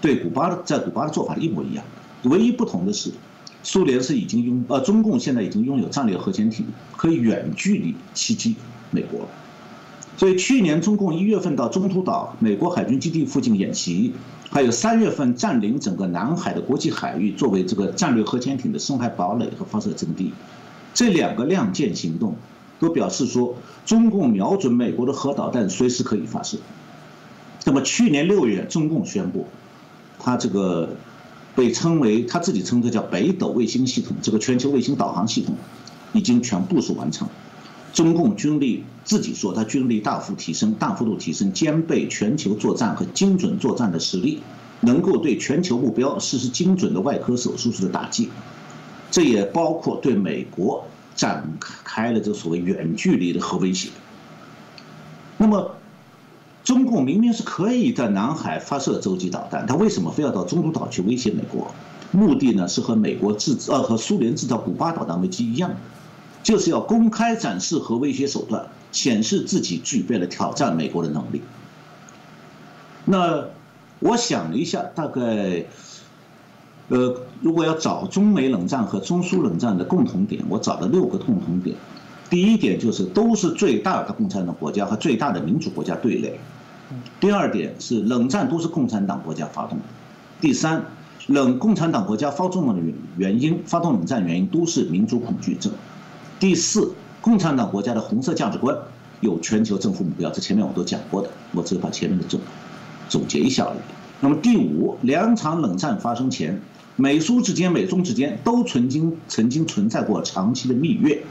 [0.00, 1.84] 对古巴的在古巴的做法一模一样。
[2.22, 3.10] 唯一不同的是，
[3.62, 6.64] 苏联是已经拥呃，中共现在已经拥有战略核潜艇，
[6.96, 8.54] 可以远距离袭击
[8.90, 9.28] 美国了。
[10.16, 14.14] 所以去年中共一月份到中途岛美国海军基地附近演习，
[14.50, 20.32] 还有三月份占领整个南海的国际海域，作为这个战略核潜艇的深海堡垒和发射阵地，
[20.94, 22.34] 这两个亮剑行动，
[22.78, 26.56] 都表示说中共瞄准美国的核导弹随时可以发射。
[27.64, 29.46] 那么去年六月，中共宣布，
[30.18, 30.96] 它这个
[31.54, 35.56] 被称为他自己称之叫北斗卫星系统，这个全球卫星导航系统，
[36.14, 37.28] 已经全部署完成。
[37.96, 44.42] 中共军力自己说，他军力大幅提升，大幅度提升，兼备全球作战和精准作战的实力，
[44.82, 48.28] 能够对全球目标实施精准的外科手术式的打击。
[49.10, 53.88] 这也包括对美国展开了这所谓远距离的核威胁。
[55.38, 55.70] 那么，
[56.64, 61.74] 中共明明是可以在南海发射洲际导弹，他为什么非要到中途岛去威胁美国？
[62.12, 65.70] 目的呢是和美国制呃和苏联制造古巴导弹危机一样。
[66.46, 71.42] 就是要公开展示核威胁手段，显示自己具备了挑战美国的能力。
[73.04, 73.46] 那
[73.98, 75.64] 我想了一下，大概，
[76.86, 81.74] 呃，如果要找中美冷战和中苏冷战的共同点，我找了六个共同点。
[82.30, 86.38] 第一点就是都是最大的共产党国家和最大的民主国家对垒。
[87.18, 89.84] 第二点是冷战都是共产党国家发动的。
[90.40, 90.84] 第三，
[91.26, 95.72] 冷共产党国家发动的原原因，发动冷战原因都是民主恐惧症。
[96.38, 98.76] 第四，共产党国家的红色价值观
[99.22, 102.38] 有全球政府目标，这前面我都讲过的，我只把前面的总
[103.08, 103.78] 总结一下而已。
[104.20, 106.60] 那么第五，两场冷战发生前，
[106.96, 111.22] 美苏之间、美中之间都曾经曾经存在过长期的蜜月，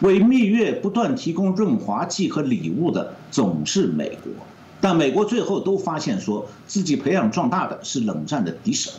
[0.00, 4.30] 为蜜月不断提供润滑剂和礼物的总是美国，
[4.82, 8.90] 但美国最后都发现说自己培养壮大的是冷战的敌手。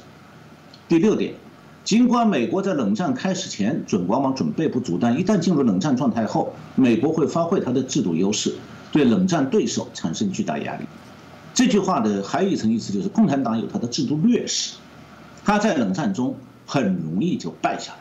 [0.87, 1.35] 第六点。
[1.85, 8.55] 尽管美国在冷战开始前准往往准备不足，但一旦进入冷战状态后，美国会发挥它的制度优势，
[8.91, 10.85] 对冷战对手产生巨大压力。
[11.53, 14.77] 这句话的还有一层意思就是，共产党有它的制度劣势，
[15.43, 17.99] 它在冷战中很容易就败下来。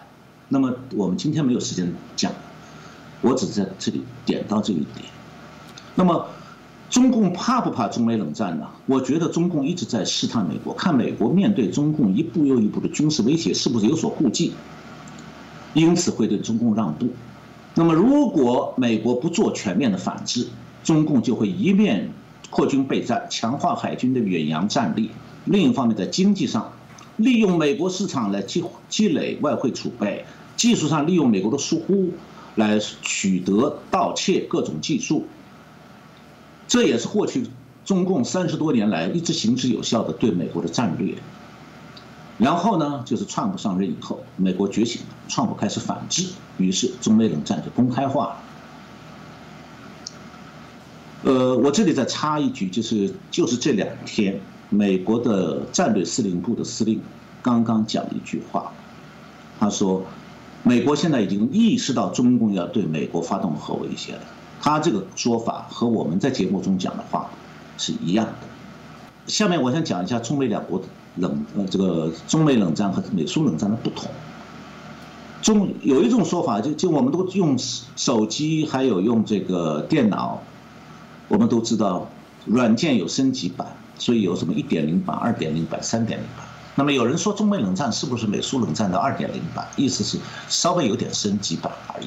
[0.48, 2.32] 那么我们今天没有时间讲，
[3.20, 5.04] 我只在这里点到这一点。
[5.94, 6.26] 那么。
[6.94, 8.68] 中共怕不怕中美冷战呢？
[8.86, 14.52] 我觉得中共一直在试探美国，看美国面对中共一步又一步的军事威胁是不是有所顾忌，
[15.72, 17.08] 因此会对中共让步。
[17.74, 20.46] 那么，如果美国不做全面的反制，
[20.84, 22.12] 中共就会一面
[22.48, 25.08] 扩军备战，强化海军的远洋战力；
[25.46, 26.74] 另一方面，在经济上
[27.16, 32.12] 利用美国市场来积积累外汇储备，技术上利用美国的疏忽
[32.54, 35.24] 来取得盗窃各种技术。
[36.74, 37.46] 这也是过去
[37.84, 41.14] 中共三十多年来一直行之有效的对美国的战略。
[42.36, 48.36] 然后呢，就是川普上任以后，美国觉醒了，川普开始反制，于是中美冷战就公开化了。
[51.22, 57.00] 呃，我这里再插一句，就是就是这两天，美国的战略司令部的司令
[57.40, 58.72] 刚刚讲了一句话，
[59.60, 60.02] 他说，
[60.64, 64.22] 美国现在已经意识到中共要对美国发动核威胁了。
[64.64, 67.28] 他这个说法和我们在节目中讲的话
[67.76, 68.32] 是一样的。
[69.26, 70.80] 下面我想讲一下中美两国
[71.16, 74.10] 冷呃这个中美冷战和美苏冷战的不同。
[75.42, 80.40] 中有一种说法，就就我们都用手机还有用这个电脑，
[81.28, 82.08] 我们都知道
[82.46, 83.66] 软件有升级版，
[83.98, 86.46] 所以有什么一点零版、二点零版、三点零版。
[86.74, 89.68] 那么有人说中美冷战是不是美苏冷战的二点零版？
[89.76, 92.06] 意思是稍微有点升级版而已。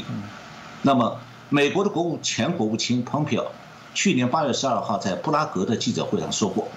[0.82, 1.16] 那么。
[1.50, 3.46] 美国的国务前国务卿蓬佩奥
[3.94, 6.68] 去年八月十二号在布拉格的记者会上说过：“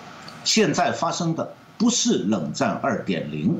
[0.44, 3.59] 现在发生的不是冷战二点零，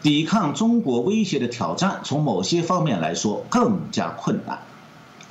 [0.00, 4.60] 抵抗中国威胁的挑战从某些方面来说更加困难，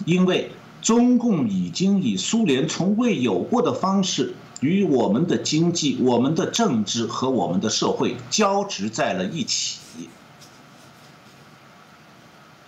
[0.05, 9.79] 因为中共已经以苏联从未有过的方式与我们的经济、我们的政治和我们的社会交织在了一起。”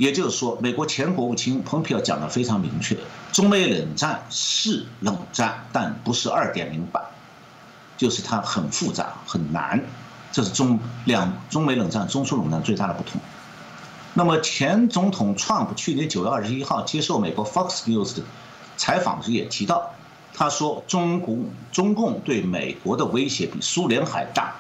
[0.02, 2.98] 也就是说，美国前国务卿蓬佩奥讲的非常明确：
[3.32, 7.04] 中美冷战是冷战，但不是二点零版，
[7.98, 9.80] 就是它很复杂、很难。
[10.32, 13.22] 这是中两中美冷战、中苏冷战最大的不同。
[14.16, 18.24] 那么，前总统 Trump 去年九月二十一号接受美国 Fox News 的
[18.78, 19.92] 采访时也提到，
[20.34, 24.56] 他说：“中共中共对美国的威胁比苏联还大。”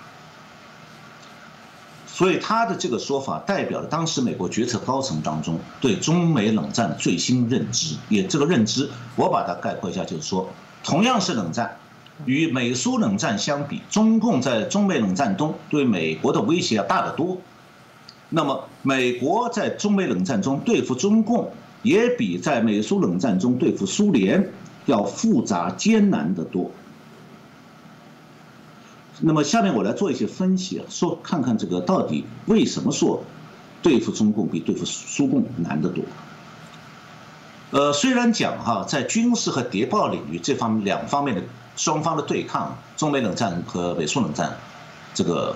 [2.22, 10.48] 所以他的这个说法代表了当时美国决策高层当中对中美冷战的最新认知，也这个认知我把它概括一下，就是说，
[10.84, 11.78] 同样是冷战，
[12.26, 17.40] 与美苏冷战相比，中共在中美冷战中对美国的威胁要大得多。
[18.30, 24.48] 那么，美国在中美冷战中对付中共，也比在美苏冷战中对付苏联
[24.86, 26.70] 要复杂艰难得多。
[29.24, 33.24] 那么下面我来做一些分析啊，说看看这个到底为什么说
[33.82, 36.04] 对付中共比对付苏共难得多？
[37.70, 41.42] 呃，虽然讲哈，在军事和谍报领域这方两方面的
[41.78, 44.58] 双方的对抗，中美冷战和美苏冷战，
[45.14, 45.56] 这个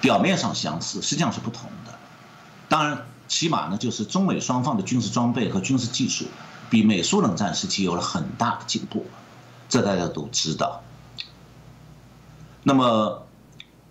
[0.00, 1.92] 表面上相似，实际上是不同的。
[2.68, 6.26] 当然，起码呢，就是中美双方的军事装备和军事技术
[6.68, 9.06] 比美苏冷战时期有了很大的进步，
[9.68, 10.82] 这大家都知道。
[12.62, 13.26] 那么，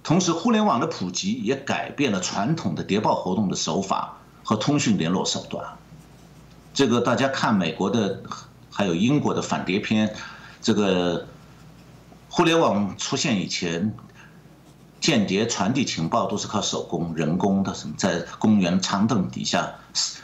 [0.03, 5.65] 同时，互联网的普及也改变了传统的谍报活动的手法和通讯联络手段。
[6.73, 8.21] 这个大家看美国的，
[8.69, 10.15] 还有英国的反谍片，
[10.61, 11.27] 这个
[12.29, 13.93] 互联网出现以前，
[15.01, 19.73] 间谍传递情报都是靠手工、人工的，什么在公园长凳底下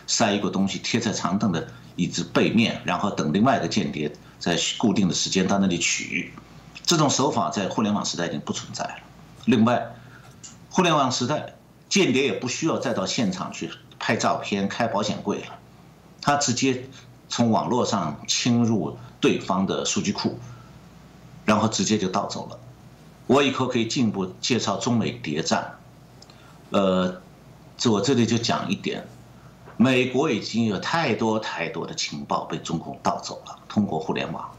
[0.06, 6.32] 塞一个东西，贴在长凳的椅子背面，然后等另外一个间谍在固定的时间到那里取。
[6.86, 8.96] 这种手法在互联网时代已经不存在了。
[9.46, 9.96] 另外，
[10.70, 11.56] 互联网时代，
[11.90, 15.58] 间谍也不需要再到现场去拍照片、开保险柜了，
[16.22, 16.88] 他直接
[17.28, 20.38] 从网络上侵入对方的数据库，
[21.44, 22.60] 然后直接就盗走了。
[23.28, 25.80] 我以后可以进一步介绍中美谍战。
[26.70, 27.22] 呃，
[27.86, 29.08] 我这里就讲一点，
[29.78, 34.52] 美国已经有太多太多的情报被中共盗走了，通过互联网。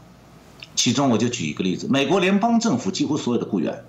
[0.87, 3.83] 其中我就举一个例子，美国联邦政府几乎所有的雇员，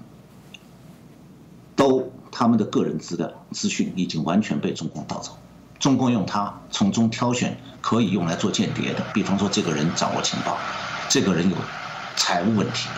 [1.76, 5.38] 都他们的个人资料资讯已经完全被中共盗走，
[5.78, 10.58] 中共用它从中挑选可以用来做间谍的，比方说这个人掌握情报，
[11.08, 11.56] 这个人有
[12.16, 12.88] 财务问题，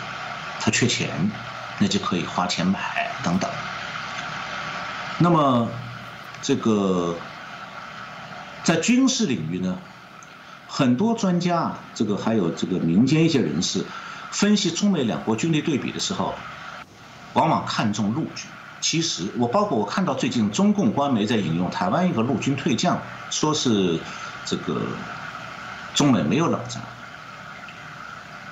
[0.59, 1.07] 他缺钱，
[1.77, 3.47] 那就可以花钱买等等。
[5.19, 5.69] 那么，
[6.41, 7.15] 这个
[8.63, 9.77] 在军事领域呢，
[10.73, 13.83] 很多专家啊，这个还有这个民间一些人士，
[14.31, 16.33] 分析中美两国军力对比的时候，
[17.33, 18.45] 往往看重陆军。
[18.79, 22.97] 其实，我包括我看到最近中共官媒在引用台湾一个陆军退将，
[23.29, 23.99] 说是
[24.45, 24.81] 这个
[25.93, 26.81] 中美没有冷战。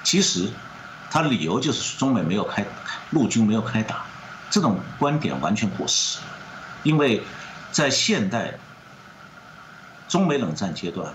[0.04, 0.50] 其实，
[1.10, 2.66] 他理由就是中美没有开
[3.12, 4.04] 陆军没有开打，
[4.50, 6.20] 这种观点完全过时。
[6.84, 7.24] 因为，
[7.72, 8.60] 在现代
[10.10, 11.14] 中美冷战阶段，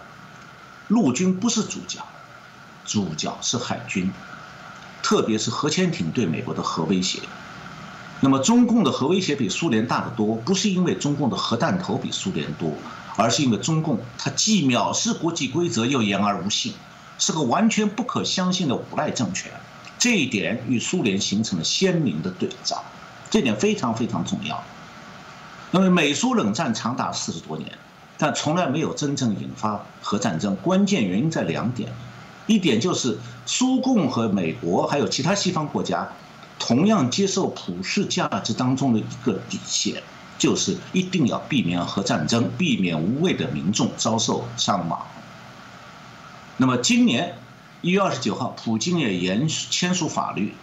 [0.88, 2.00] 陆军不是主角，
[2.84, 4.12] 主角是海军，
[5.02, 7.20] 特别是核潜艇对美国的核威胁。
[8.20, 12.72] 那么，中共的核威胁比苏联大得多，不是因为中共的核弹头比苏联多，
[13.16, 16.74] 而是因为中共它既藐视国际规则，又言而无信，
[17.18, 19.52] 是个完全不可相信的无赖政权。
[19.98, 22.84] 这一点与苏联形成了鲜明的对照，
[23.30, 24.62] 这点非常非常重要。
[25.70, 27.70] 那么，美苏冷战长达四十多年，
[28.18, 30.56] 但从来没有真正引发核战争。
[30.56, 31.92] 关键原因在两点，
[32.46, 36.08] 一点就是苏共和美国还有其他西方国家。
[36.56, 40.00] 同样接受普世价值当中的一个底线，
[40.38, 45.04] 就是一定要避免核战争，避免无谓的民众遭受伤亡。
[46.56, 47.36] 那么今年
[47.82, 50.54] 一月二十九号，普京也延签署法律，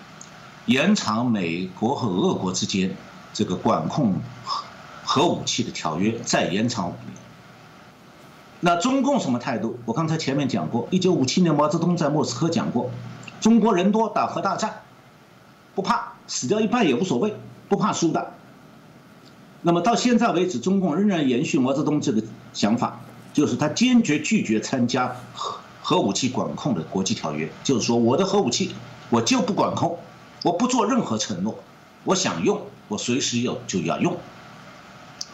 [0.65, 2.95] 延长美国和俄国之间
[3.33, 4.63] 这个管控核
[5.03, 7.20] 核武器的条约，再延长五年。
[8.64, 9.78] 那中共什么态度？
[9.86, 12.91] 我刚才前面讲过，一九五七年毛泽东在莫斯科讲过，
[13.39, 14.82] 中国人多打核大战。
[15.74, 17.34] 不怕死掉一半也无所谓，
[17.70, 18.34] 不怕输的。
[19.62, 22.22] 那么到现在为止，中共仍然延续毛泽东这个
[22.53, 22.99] 想法，
[23.34, 27.49] 就是他坚决拒绝参加核核武器管控的国际条约。
[27.64, 28.76] 就是说，我的核武器
[29.09, 29.97] 我就不管控，
[30.43, 31.57] 我不做任何承诺，
[32.03, 34.16] 我想用我随时有就要用。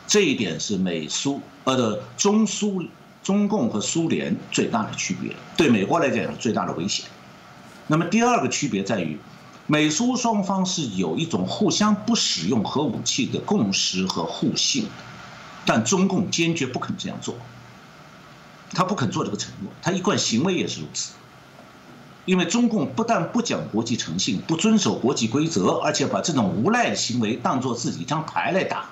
[0.05, 2.83] 这一点是美苏呃的中苏
[3.27, 7.05] 中共和苏联最大的区别，对美国来讲最大的危险。
[7.87, 9.19] 那么第二个区别在于。
[9.65, 14.87] 美苏双方是有一种互相不使用核武器的共识和互信，
[15.65, 17.35] 但中共坚决不肯这样做。
[18.71, 21.11] 他不肯做这个承诺，他一贯行为也是如此。
[22.23, 28.85] 因为中共不但不讲国际诚信，不遵守国际规则，而且把这种无赖的行为当做自己一张牌来打。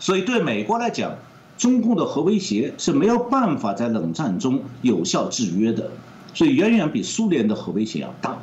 [0.00, 1.14] 所以对美国来讲，
[1.56, 5.90] 中共的核威胁是没有办法在冷战中有效制约的，
[6.34, 8.36] 所以远远比苏联的核威胁要大。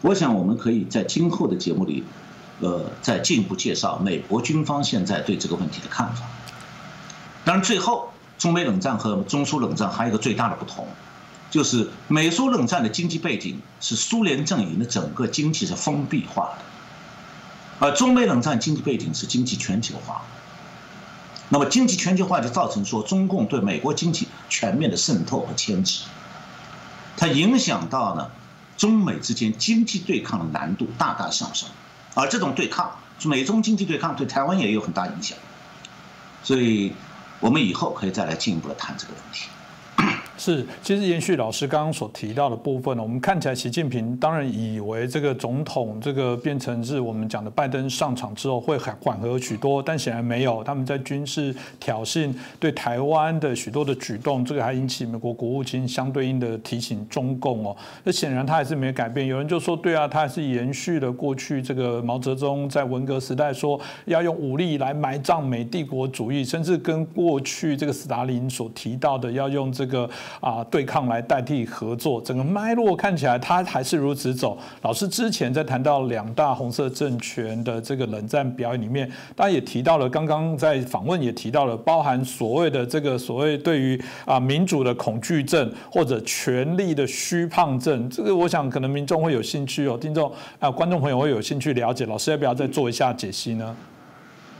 [0.00, 2.02] 我想，我们可以在今后的节目里，
[2.60, 6.22] 呃，再进一步介绍美国军方现在对这个问题的看法。
[7.44, 10.86] 当然，最后，中美冷战和中苏冷战还有一个最大的不同，
[11.50, 20.22] 就是美苏冷战的经济背景是苏联阵营的整个经济是封闭化的，而中美冷战经济背景是经济全球化。
[21.48, 26.04] 那么，经济全球化就造成说，中共对美国经济全面的渗透和牵制，
[27.16, 28.30] 它影响到呢。
[28.76, 31.68] 中美之间经济对抗的难度大大上升，
[32.14, 32.90] 而这种对抗，
[33.22, 35.38] 美中经济对抗对台湾也有很大影响，
[36.42, 36.92] 所以
[37.38, 39.46] 我们以后可以再来进一步的谈这个问题。
[40.36, 59.28] 是，其实延续老师刚刚所提到的部分呢，我们看起来习近平当然以为这个总统这个变成是我们讲的拜登上场之后会缓缓和许多，但显然没有，他们在军事挑衅对台湾的许多的举动，这个还引起美国国务卿相对应的提醒中共哦，那显然他还是没改变。
[59.28, 70.10] 有人就说，对啊，他还是延续了过去这个毛泽东在文革时代说要用武力来埋葬美帝国主义，甚至跟过去这个斯大林所提到的要用这个。
[70.40, 74.58] 啊，对抗来代替合作，整个脉络看起来它还是如此走。
[74.82, 92.06] 老师之前在谈到两大红色政权的这个冷战表演里面，当然也提到了，刚刚在访问也提到了，包含所谓的这个所谓对于啊民主的恐惧症或者权力的虚胖症，这个我想可能民众会有兴趣哦，听众啊观众朋友会有兴趣了解。
[92.06, 93.74] 老师要不要再做一下解析呢？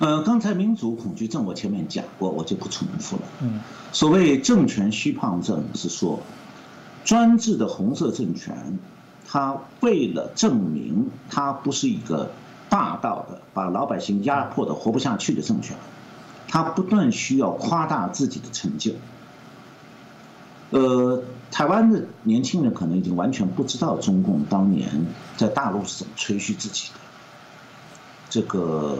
[0.05, 3.23] 呃，刚才民主恐惧症我前面讲过，我就不重复了。
[3.41, 6.21] 嗯，所谓政权虚胖症是说，
[7.07, 8.79] 专制的红色政权，
[9.27, 12.31] 它为了证明它不是一个
[12.69, 15.75] 霸道的、把老百姓压迫的活不下去的政权，
[16.49, 18.93] 它不断需要夸大自己的成就。
[20.69, 25.07] 呃，台湾的年轻人可能已经完全不知道中共当年
[25.39, 27.01] 在大陆是怎么吹嘘自己的，
[28.29, 28.99] 这个。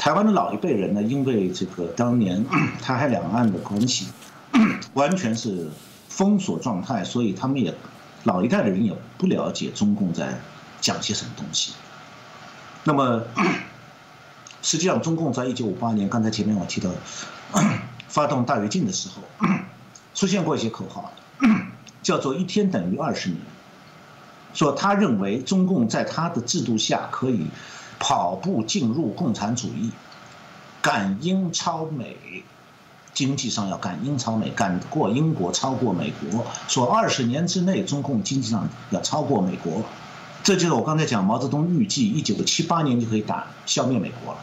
[0.00, 2.42] 台湾的老一辈人呢，因为这个当年
[2.80, 4.08] 台海两岸的关系
[4.94, 5.68] 完全是
[6.08, 7.74] 封锁状态，所以他们也
[8.24, 10.40] 老一代的人也不了解中共在
[10.80, 11.74] 讲些什么东西。
[12.84, 13.22] 那么
[14.62, 16.90] 实际上，中共在一九五八年，刚才前面我提到，
[18.08, 19.46] 发动大跃进的时候，
[20.14, 21.12] 出现过一些口号，
[22.02, 23.38] 叫做“一天等于二十年”，
[24.54, 27.48] 说他认为中共在他的制度下可以
[28.00, 29.92] 跑步进入共产主义，
[30.82, 32.16] 赶英超美，
[33.12, 36.44] 经济上要赶英超美，赶过英国，超过美国。
[36.66, 39.84] 说二十年之内，中共经济上要超过美国，
[40.42, 44.40] 这就是我刚才讲毛泽东预计一九七八年就可以打消灭美国了。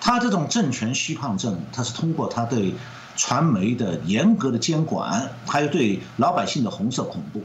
[0.00, 2.74] 他这种政权虚胖症，他是通过他对
[3.16, 7.42] 传媒的严格的监管，还有对老百姓的红色恐怖，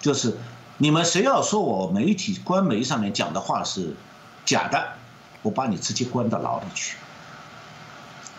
[0.00, 0.36] 就是
[0.78, 3.94] 你们谁要说我媒体官媒上面讲的话是
[4.44, 4.92] 假的，
[5.42, 6.96] 我把你直接关到牢里去。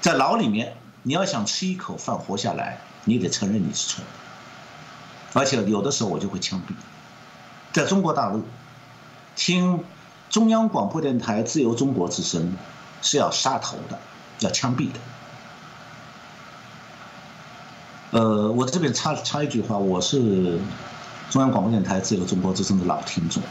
[0.02, 4.04] 在牢里面，你要想吃一口饭活下来，你得承认你是错，
[5.34, 6.74] 而且有的时候我就会枪毙。
[7.74, 8.44] 在中国大陆，
[9.36, 9.84] 听
[10.30, 12.56] 中央广播电台自由中国之声。
[13.00, 14.00] 是要杀头的，
[14.40, 15.00] 要枪毙的。
[18.10, 20.60] 呃，我这边插插一句话，我是
[21.38, 23.44] 中央广播电台自由中国之声的老听众。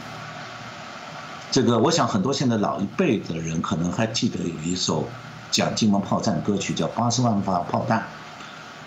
[1.49, 5.07] 这个，我想很多现在老一辈的人可能还记得有一首
[5.49, 7.99] 讲金门炮战的歌曲，叫《八十万发炮弹》。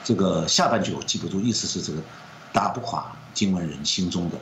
[0.04, 2.02] 这个下半句我记不住，意思是这个
[2.52, 4.36] 打不垮金门人心中的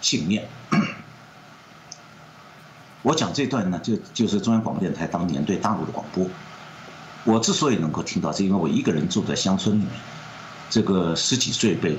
[0.00, 0.46] 信念。
[3.02, 6.24] 我讲这段呢，就就是中央广播电台当年对大陆的广播。
[7.24, 9.90] 我之所以能够听到，是因为我一个人住在乡村里面，
[10.70, 11.98] 这个十几岁被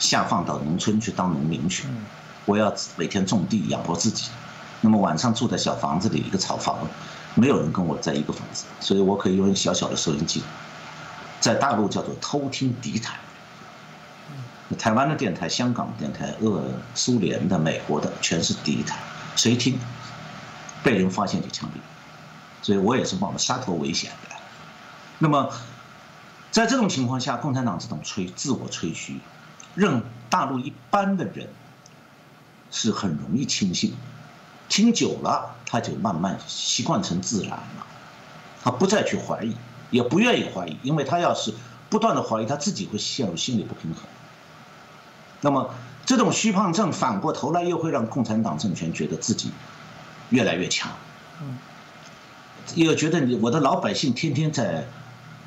[0.00, 1.86] 下放到农村去当农民去，
[2.44, 4.30] 我要每天种地养活自己。
[4.80, 6.78] 那么晚上住在小房子里，一个草房，
[7.36, 10.42] 没有人跟我在一个房子，所以我可以用小小的收音机，
[11.38, 13.16] 在大陆叫做偷听敌台。
[14.78, 18.96] 台湾的电台、香港电台、俄、苏联的、美国的，全是敌台，
[19.36, 19.78] 谁听？
[20.82, 24.36] 被人发现就枪毙，所以我也是冒着杀头危险的。
[25.18, 25.50] 那么，
[26.50, 29.20] 在这种情况下，共产党这种吹自我吹嘘，
[29.74, 31.48] 让大陆一般的人
[32.70, 33.94] 是很容易轻信，
[34.68, 37.86] 听久了他就慢慢习惯成自然了，
[38.62, 39.56] 他不再去怀疑，
[39.90, 41.54] 也不愿意怀疑，因为他要是
[41.88, 44.02] 不断的怀疑，他自己会陷入心理不平衡。
[45.40, 45.74] 那么，
[46.06, 49.50] 这种虚胖症反过头来又会让共产党政权觉得自己。
[50.30, 50.92] 越来越强，
[51.42, 51.58] 嗯，
[52.76, 54.86] 又觉得你我的老百姓天天在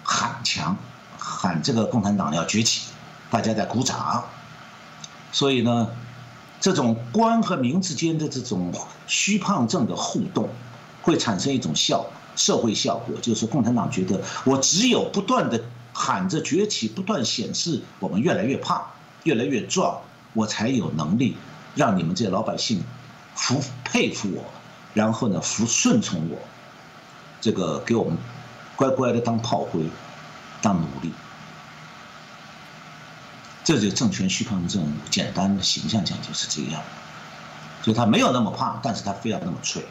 [0.03, 0.75] 喊强，
[1.17, 2.89] 喊这个共产党要崛起，
[3.33, 4.23] 大家在鼓掌，
[5.31, 5.89] 所以呢，
[6.61, 8.71] 这种官和民之间的这种
[9.07, 10.47] 虚胖症的互动，
[11.01, 12.05] 会产生一种效
[12.35, 15.59] 社会效果，就是共产党觉得我只有不断的
[15.93, 18.79] 喊着崛起，不断显示我们越来越胖，
[19.23, 19.99] 越来越壮，
[20.33, 21.35] 我才有能力
[21.73, 22.83] 让你们这些老百姓
[23.33, 24.43] 服佩服我。
[24.93, 26.37] 然后呢，服顺从我，
[27.41, 28.15] 这个给我们
[28.75, 29.81] 乖乖的当炮灰，
[30.61, 31.11] 当奴隶，
[33.63, 34.85] 这就政权虚胖症。
[35.09, 36.81] 简单的形象讲就是这个样，
[37.81, 39.81] 就他没有那么胖，但是他非要那么脆。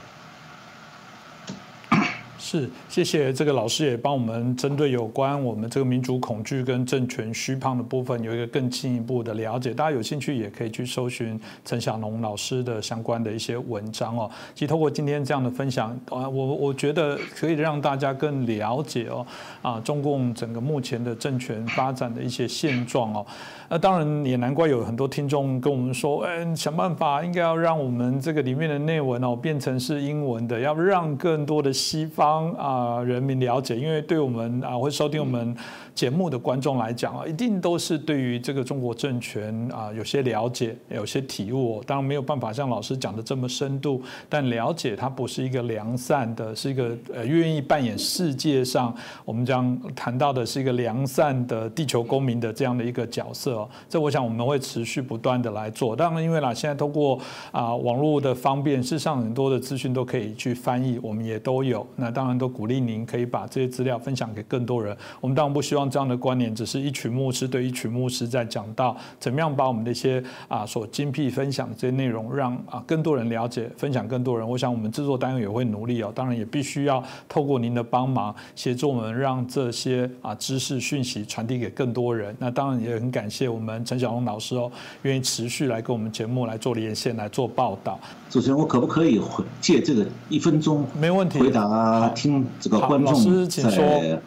[2.45, 9.73] 是，谢谢这个老师也帮我们针对有关我们这个民主恐惧跟政权虚胖的部分有一个更进一步的了解。
[9.73, 14.29] 大家有兴趣也可以去搜寻陈小龙老师的相关的一些文章哦。
[14.57, 19.25] 其实透过今天这样的分享啊，我我觉得可以让大家更了解哦
[19.63, 23.25] 啊，中共整个目前的政权发展的一些现状哦。
[23.69, 35.55] 那当然也难怪有很多听众跟我们说，哎，想办法应该要让我们这个里面的内文哦变成是英文的，要让更多的西方帮啊人民了解，因为对我们啊会收听我们。
[35.95, 41.83] 节目的观众来讲啊，一定都是对于这个中国政权啊有些了解，有些体悟。
[41.87, 53.69] 当然没有办法像老师讲的这么深度，但了解它不是一个良善的，是一个呃愿意扮演世界上我们将谈到的是一个良善的地球公民的这样的一个角色。
[53.87, 55.95] 这我想我们会持续不断的来做。
[55.95, 57.19] 当然因为啦，现在通过
[57.51, 61.87] 啊网络的方便，事实上很多的资讯都可以去翻译，我们也都有。
[61.97, 64.97] 那当然都鼓励您可以把这些资料分享给更多人。
[65.21, 65.82] 我们当然不希望。
[65.89, 82.35] 这样的观念只是一群牧师对一群牧师在讲到怎么样把我们的一些啊所精辟分享的这些内容让啊更多人了解分享更多人，我想我们制作单位也会努力哦，当然也必须要透过您的帮忙协助我们让这些啊知识讯息传递给更多人。
[82.39, 84.71] 那当然也很感谢我们陈小龙老师哦，
[85.03, 87.99] 愿意持续来跟我们节目来做连线来做报道。
[88.31, 89.21] 主持人，我可不可以
[89.61, 94.21] 借这个一分钟没问题回答听这个观众在。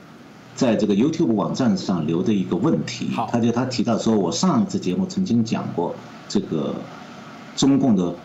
[0.55, 5.93] 在这个 YouTube 网站上留的一个问题，他就他提到说，我上一次节目曾经讲过
[6.29, 6.73] 这个
[7.57, 8.15] 中共的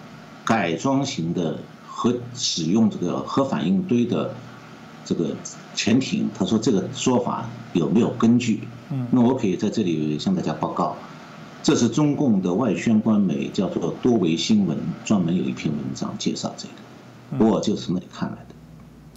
[0.44, 4.32] 改装型的核使用这个核反应堆的
[5.04, 5.34] 这个
[5.74, 8.60] 潜艇，他说这个说法有没有根据？
[8.90, 10.96] 嗯，那我可以在这里向大家报告，
[11.64, 16.68] 这是中共的外宣官媒叫做多维新闻专门有一篇文章介绍这
[17.38, 18.49] 个，我就是从那里看来的。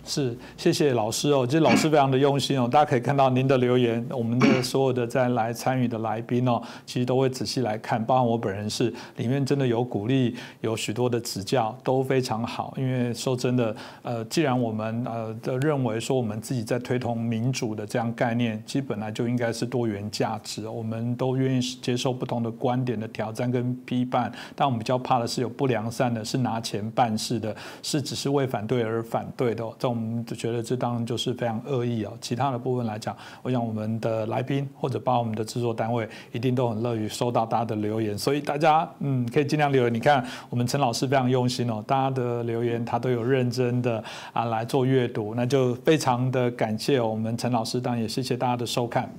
[0.05, 1.45] 是，谢谢老师哦。
[1.47, 12.73] 其实老师非常的用心哦， 大家可以看到您的留言，我们的所有的在来参与的来宾哦，其实都会仔细来看，包括我本人是里面真的有鼓励，有许多的指教，都非常好。
[12.77, 29.92] 因为说真的，呃，既然我们呃的认为说我们自己在推动民主的这样概念，其实本来就应该是多元价值，我们都愿意接受不同的观点的挑战跟批判，但我们比较怕的是有不良善的，是拿钱办事的，是只是为反对而反对的这种。
[29.93, 32.11] 我们就觉得这当然就是非常恶意啊。
[32.19, 38.17] 其他的部分来讲，我想我们的来宾或者包括我们的制作单位，一定都很乐于收到大家的留言。
[38.17, 39.93] 所以大家嗯，可以尽量留言。
[39.93, 49.09] 你看，我们陈老师非常用心哦，大家的留言他都有认真的啊来做阅读，那就非常的感谢我们陈老师，当然也谢谢大家的收看。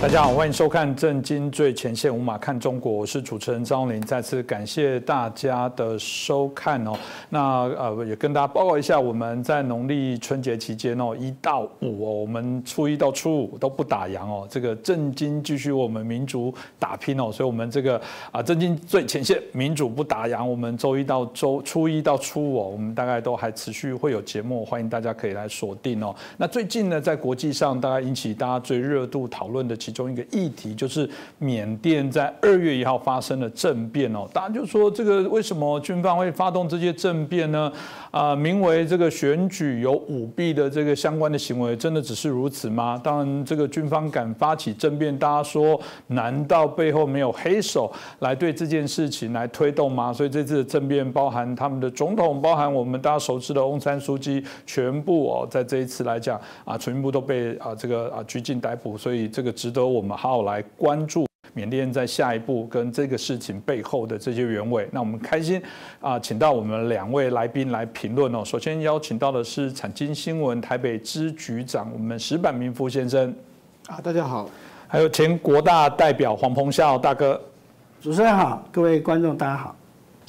[0.00, 4.00] 大家好，欢迎收看《震惊最前线》，无马看中国，我是主持人张林。
[4.00, 6.94] 再次感谢大家的收看哦。
[7.28, 14.48] 那呃，也跟大家报告一下，我们在农历春节期间哦，一到五哦，我们初一到初五都不打烊哦。
[14.50, 18.00] 这个震惊继续我们民主打拼哦，所以我们这个
[18.32, 26.16] 啊，震惊最前线民主不打烊，我们周一到周初一到初五哦，我们大概都还持续会有节目，欢迎大家可以来锁定哦。
[26.38, 29.76] 那最近呢，在国际上，大概引起大家最热度讨论的。
[29.90, 37.72] 其中一个议题就是缅甸在二月一号发生了政变哦，大家就说这个为什么军方会发动这些政变呢？
[38.10, 43.00] 啊，名为这个选举有舞弊的这个相关的行为，真的只是如此吗？
[43.02, 50.12] 当然，这个军方敢发起政变，大家说难道背后没有黑手来对这件事情来推动吗？
[50.12, 59.80] 所以这次的政变包含他们的总统，包含我们大家熟知的翁山书记，全部哦，在这一次来讲啊，全部都被啊这个啊拘禁逮捕，所以这个值得。
[59.90, 64.88] 我们好好来关注缅甸在下一步跟这个事情背后的这些原委。
[64.92, 65.62] 那我们开心
[66.00, 68.44] 啊，请到我们两位来宾来评论哦。
[68.44, 73.34] 首先邀请到的是产经新闻台北支局长我们石板明夫先生
[73.88, 74.48] 啊，大家好。
[74.86, 77.40] 还有前国大代表黄鹏孝大哥，
[78.00, 79.76] 主持人好，各位观众大家好。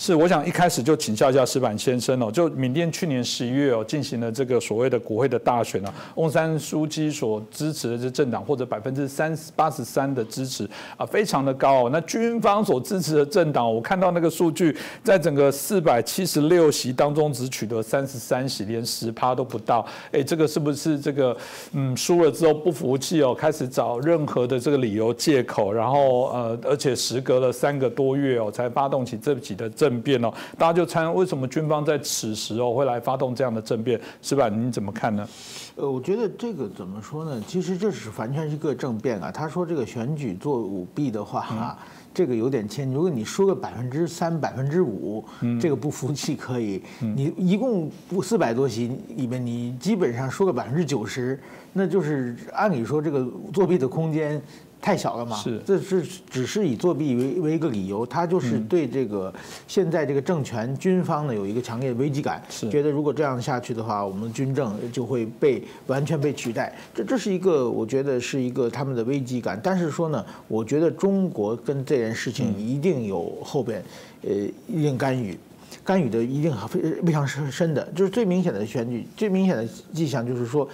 [0.04, 2.32] 是，我想一开始就请教一下石板先生哦。
[2.32, 11.90] 就缅甸去年十一月哦进行了这个所谓的国会的大选啊，翁山书记所支持的这政党或者百分之三十八十三的支持啊，非常的高哦。
[11.94, 19.86] 那军方所支持的政党，我看到那个数据，在整个四百七十六席当中只取得三十三席，连十趴都不到。
[20.12, 21.38] 哎，这个是不是这个
[21.74, 29.91] 嗯输了之后不服气哦，开始找任何的这个理由借口，然后呃，而且时隔了三个多月哦，才发动起这起的政。
[29.92, 34.48] 政变哦，大家就猜为什么军方在此时哦会来发动这样的政变，是吧？
[34.48, 35.28] 你怎么看呢？
[35.76, 37.42] 呃，我觉得这个怎么说呢？
[37.46, 39.30] 其实这是完全是一个政变啊。
[39.32, 41.78] 他说这个选举做舞弊的话，哈，
[42.14, 42.92] 这个有点牵。
[42.92, 45.24] 如果你说个百分之三、百分之五，
[45.60, 46.82] 这个不服气可以。
[47.00, 47.90] 你一共
[48.22, 51.40] 四百多席里面，你基本上说个百分之九十，
[51.74, 54.42] 那就是按理说这个作弊的空间。
[54.82, 55.38] 太小了嘛？
[55.38, 59.32] 是，这是只是以作弊为为一个理由，他就是对这个
[59.68, 66.76] 现在这个政权军方呢有一个强烈的危机感，觉得如果这样下去的话，我们军政就会被完全被取代。
[66.96, 69.60] 这这是一个我觉得是一个他们的危机感。
[69.64, 73.84] 但是说呢，我觉得中国跟这件事情一定有后边
[74.24, 74.32] 呃
[74.68, 75.38] 一定干预，
[75.84, 77.88] 干预的一定非非常深深的。
[77.96, 80.68] 就是最明显的选举，最明显的迹象就是说。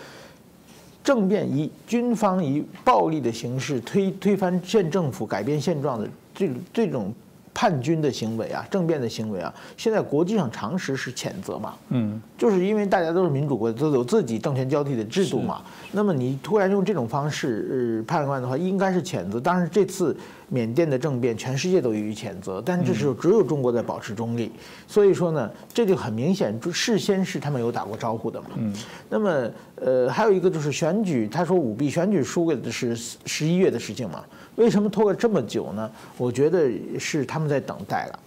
[1.07, 6.05] 政变以军方以暴力的形式推推翻县政府、改变现状的
[6.35, 7.13] 这这种
[7.53, 15.61] 叛军的行为啊，政变的行为啊，现在国际上常识是谴责嘛，嗯，就是因为大家都是民主国家，都有自己政权交替的制度嘛。
[15.93, 19.39] 那么你突然用这种方式呃判官的话，应该是谴责。
[19.39, 20.13] 当然这次。
[20.49, 24.49] 缅甸的政变，全世界都予以谴责，但这时候只有中国在保持中立，
[24.87, 28.47] 所以说呢，这就很明显，事先是他们有打过招呼的嘛。
[28.55, 28.73] 嗯，
[29.09, 32.95] 那么呃，还有一个就是选举，他说舞弊，选举输给的是
[33.25, 34.23] 十一月的事情嘛？
[34.55, 35.91] 为什么拖了这么久呢？
[36.17, 38.19] 我觉得是他们在等待了。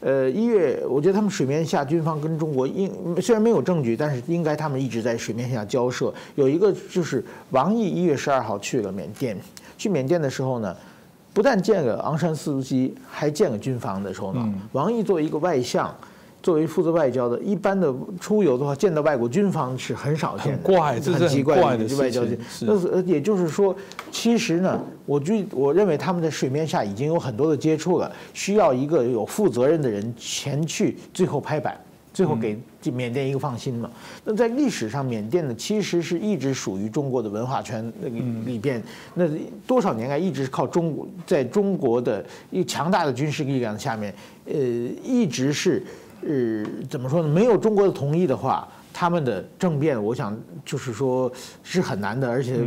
[0.00, 2.90] 呃，一月，我觉得他们水面下军方跟中国应
[3.22, 6.12] 虽然没有证据，但是应该他们一直在水面下交涉。
[6.34, 9.36] 有一个就是王毅一月十二号去了缅甸，
[9.76, 10.76] 去缅甸的时候呢。
[11.38, 14.52] 不但见了昂山素季，还见了军方的时候呢。
[14.72, 15.94] 王毅作为一个外相，
[16.42, 22.24] 作为负责外交的，一般的出游的话，见到外国军方是很少见，很怪，很奇怪的外交。
[22.62, 23.72] 那也就是说，
[24.10, 31.78] 其实呢，我就我认为他们在水面下已经有很多的接触了，需要一个有负责任的人前去最后拍板。
[32.18, 32.58] 最后给
[32.92, 33.88] 缅甸一个放心嘛？
[34.24, 38.82] 那在历史上，缅甸呢其实是一直属于中国的文化圈那个里边，
[39.14, 39.24] 那
[39.68, 44.12] 多少年来一直是靠中国，在中国的一个强大的军事力量下面，
[44.46, 44.52] 呃，
[45.04, 45.80] 一直是
[46.22, 47.28] 呃怎么说呢？
[47.28, 51.30] 没有中国的同意的话，他们的政变，我想就是说
[51.62, 52.28] 是很难的。
[52.28, 52.58] 而且，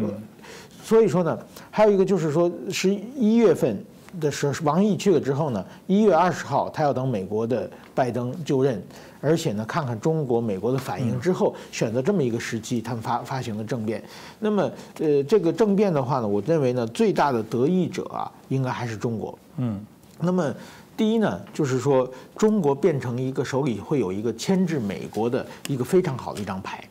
[0.81, 1.37] 所以说呢，
[1.69, 3.77] 还有一个就是说，十一月份
[4.21, 8.81] 的时候，王毅去了之后呢，一月二十号他要等美国的拜登就任。
[9.21, 14.03] 而且呢，看看中国、美国的反应之后，选择这么一个时机，他们发发行的政变。
[14.39, 14.69] 那么，
[14.99, 19.37] 呃，这个政变的话呢，我认为呢，最大的得益者啊，应该还是中国。
[19.57, 19.79] 嗯。
[20.23, 20.53] 那么，
[20.95, 26.83] 第一呢，就是说中国变成一个手里会有一个牵制美国的一个非常好的一张牌，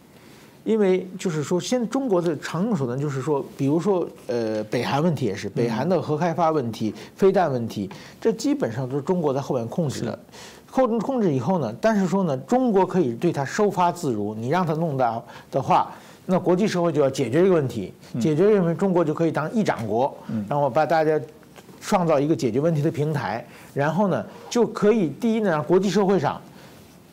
[0.65, 7.89] 因为就是说，现中国的常用手段就是说，比如说，呃，北韩问题也是，北韩的核开发问题、飞弹问题，
[8.21, 10.19] 这基本上都是中国在后面控制的。
[10.71, 14.35] 控制控制以后呢，但是说呢，中国可以对它收发自如。
[14.35, 15.91] 你让它弄到的话，
[16.27, 20.17] 那国际社会就要解决这个问题，解决认为中国就可以当议长国，
[20.49, 21.21] 然后把大家
[21.81, 23.45] 创造一个解决问题的平台，
[23.75, 26.41] 然后呢就可以第一呢，让国际社会上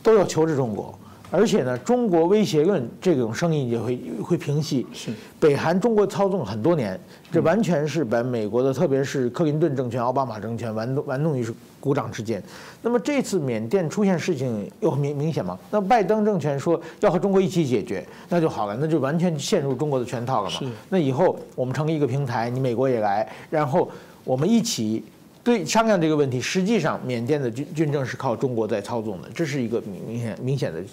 [0.03, 0.93] 都要求着中国。
[1.29, 4.85] 而且呢，中国威胁论这种声音也会会平息。
[4.93, 6.99] 是，北韩中国操纵很多年，
[7.31, 11.45] 这完全是把美国的，特别是克林顿政权、奥巴马政权玩弄玩弄于
[11.79, 12.41] 股掌之间。
[12.81, 15.59] 那么这次缅甸出现事情又明明显吗？
[15.69, 20.71] 那拜登政权说要和中国一起解决，那就好了，那就完全陷入中国的圈套了嘛。
[20.89, 23.91] 那以后我们成立一个平台，你美国也来，然后
[24.23, 25.03] 我们一起。
[25.47, 30.83] 对商量这个问题，实际上缅甸的军军政是靠中国在操纵的，这是一个明明显明显的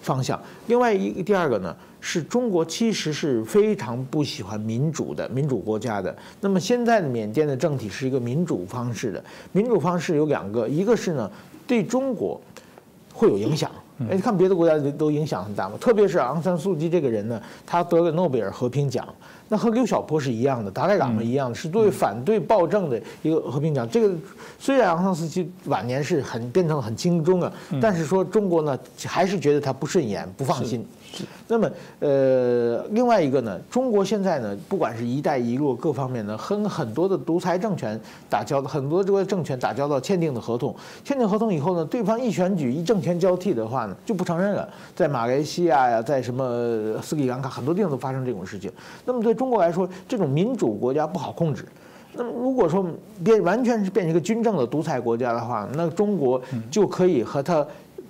[0.00, 0.40] 方向。
[0.68, 6.16] 另外一个第二个呢，是中国其实是非常不喜欢民主的民主国家的。
[6.40, 11.28] 那么现在的缅甸的政体是一个民主方式的，民主方式有两个，一个是呢
[11.66, 12.40] 对中国
[13.12, 13.68] 会有影响。
[14.10, 19.06] 哎，看别的国家都影响很大嘛，特别是昂山素季这个人呢，他得了诺贝尔和平奖。
[19.48, 23.88] 那和刘晓波是一样的，达赖喇嘛一样的，是对反对暴政的一个和平奖。
[23.88, 24.12] 这个
[24.58, 28.76] 虽然昂山素季晚年是很变成很精忠啊，但是说中国呢
[29.06, 30.84] 还是觉得他不顺眼，不放心。
[31.48, 37.98] 那么，呃，另外一个呢，中国现在呢，不管是一带一路各方面呢，跟很多的独裁政权
[38.28, 44.68] 打交道，很多这个政权打交道，签订的合同，签订合同以后呢，对方一选举一政权交替的话呢，就不承认了。
[44.94, 48.70] 在马来西亚呀，在什么斯里兰卡很多地方都发生这种事情。
[49.04, 51.64] 那么对中国来说，这种民主国家不好控制。
[52.12, 52.84] 那么如果说
[53.22, 56.40] 变完全是变成一个军政的独裁国家的话，那中国
[56.70, 57.66] 就可以和他。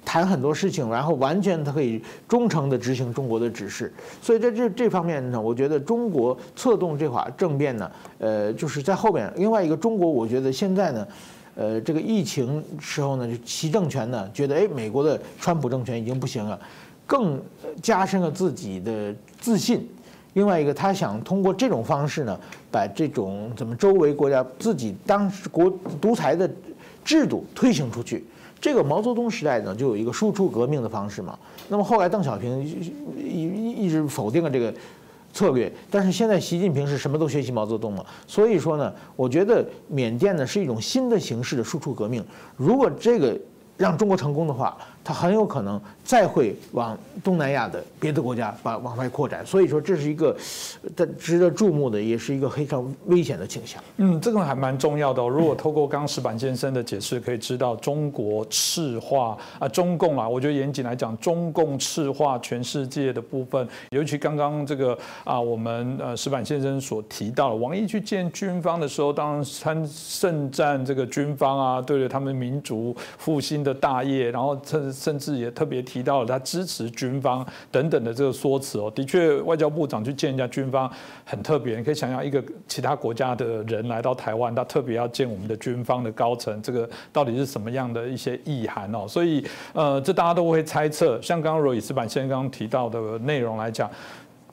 [0.07, 3.93] 谈很多事情，然后完全他可以忠诚地执行中国的指示，
[4.23, 9.31] 所以在这这方面呢，我觉得中国策动这把政变呢，呃，就是在后边。
[9.37, 11.09] 另外一个，中国我觉得现在呢，
[11.57, 16.57] 呃，这个疫情时候呢，就其政权呢觉得，哎，美国的川普政权已经不行了，
[17.05, 17.43] 更
[17.83, 19.87] 加深了自己的自信。
[20.35, 22.39] 另外一个，他想通过这种方式呢，
[22.71, 25.69] 把这种怎么周围国家自己当时国
[26.01, 26.49] 独裁的
[27.05, 28.25] 制度推行出去。
[28.61, 31.39] 这个毛泽东时代呢，就有一个输出革命的方式嘛。
[31.69, 32.63] 那么后来邓小平
[33.17, 34.73] 一一直否定了这个
[35.33, 38.05] 策略，但是现在习近平是什么都学习毛泽东嘛。
[38.27, 42.25] 所以说呢，我觉得缅甸呢是一种新的形式的输出革命。
[42.57, 43.39] 如果这个
[43.77, 44.77] 让中国成功的话，
[45.07, 50.37] 它很有可能再会往东南亚的别的国家把往外扩展，所以说这是一个
[50.97, 53.81] 的值得注目的，也是一个非常危险的倾向。
[53.99, 55.23] 嗯，这个还蛮重要的。
[55.29, 80.91] 如果透过刚石板先生的解释，可以知道中国赤化啊，中共啊，我觉得严谨来讲，中共赤化全世界的部分，尤其刚刚这个啊，我们呃石板先生所提到的，王毅去见军方的时候，当然参盛赞这个军方啊，对着他们民族复兴的大业，然后甚甚至也特别提到了他支持军方等等的这个说辞哦，的确，外交部长去见人家军方
[81.25, 81.77] 很特别。
[81.77, 89.07] 你可以想象一个其他国家的人来到台湾，他特别要见我们的军方的高层，这个到底是什么样的一些意涵哦？
[89.07, 89.45] 所以，
[89.75, 91.21] 呃，这大家都会猜测。
[91.21, 93.91] 像刚刚罗伊斯板先生刚刚提到的内容来讲。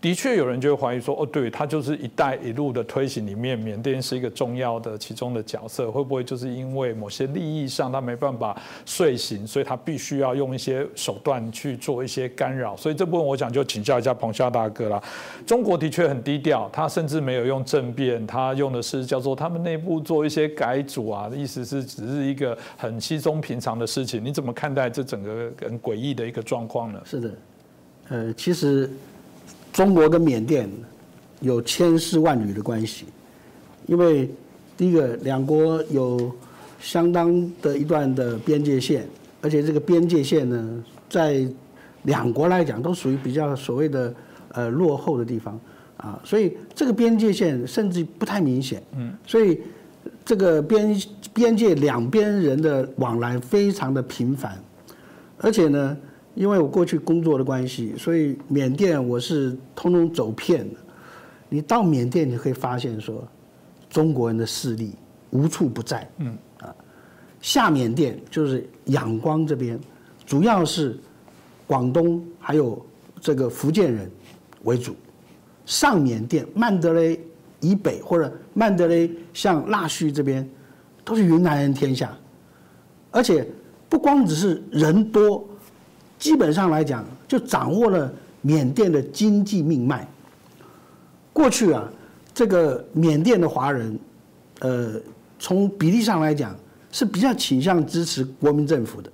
[0.04, 12.76] 的确有人就会怀疑说，哦，对，他就是“一带一路”的推行里面，缅甸是一个重要的其中的角色，会不会就是因为某些利益上他没办法遂行，所以他必须要用一些手段去做一些干扰？
[12.76, 15.02] 所以这部分我想就请教一下彭夏大哥啦。
[15.48, 24.22] 中国的确很低调，他甚至没有用政变，他用的是叫做他们内部做一些改组啊，意思是只是一个很稀松平常的事情。
[24.22, 27.02] 你怎么看待这整个很诡异的一个状况呢？
[27.06, 27.32] 是的，
[28.10, 28.92] 呃，其实。
[29.74, 30.70] 中国跟缅甸
[31.42, 33.06] 有千丝万缕的关系，
[33.88, 34.30] 因为
[34.78, 36.32] 第一个两国有
[36.80, 39.06] 相当的一段的边界线，
[39.42, 41.46] 而且这个边界线呢，在
[42.04, 44.14] 两国来讲都属于比较所谓的
[44.50, 45.60] 呃落后的地方。
[45.98, 49.60] 啊，所以这个边界线甚至不太明显，嗯，所以
[50.24, 51.02] 这个边
[51.34, 54.56] 边界两边人的往来非常的频繁，
[55.40, 55.98] 而且呢。
[56.36, 60.80] 因为我过去工作的关系，所以缅甸我是通通走遍的。
[61.48, 63.28] 你到缅甸，你可以发现说，
[63.88, 64.96] 中国人的势力
[65.30, 66.10] 无处不在。
[66.18, 66.74] 嗯啊，
[67.40, 69.80] 下缅甸就是仰光这边，
[70.26, 70.98] 主要是
[71.68, 72.84] 广东还有
[73.22, 74.10] 这个福建人
[74.64, 74.96] 为主。
[75.68, 77.20] 上缅甸曼德雷
[77.60, 80.50] 以北或者曼德雷像腊戌这边，
[81.06, 82.12] 都是云南人天下。
[83.12, 83.48] 而且
[83.88, 85.48] 不光只是人多。
[86.24, 88.10] 基本上来讲，就掌握了
[88.42, 90.08] 缅甸的经济命脉。
[91.34, 91.84] 过去啊，
[92.34, 94.00] 这个缅甸的华人，
[94.62, 94.94] 呃，
[95.38, 96.56] 从比例上来讲
[96.94, 99.12] 是比较倾向支持国民政府的，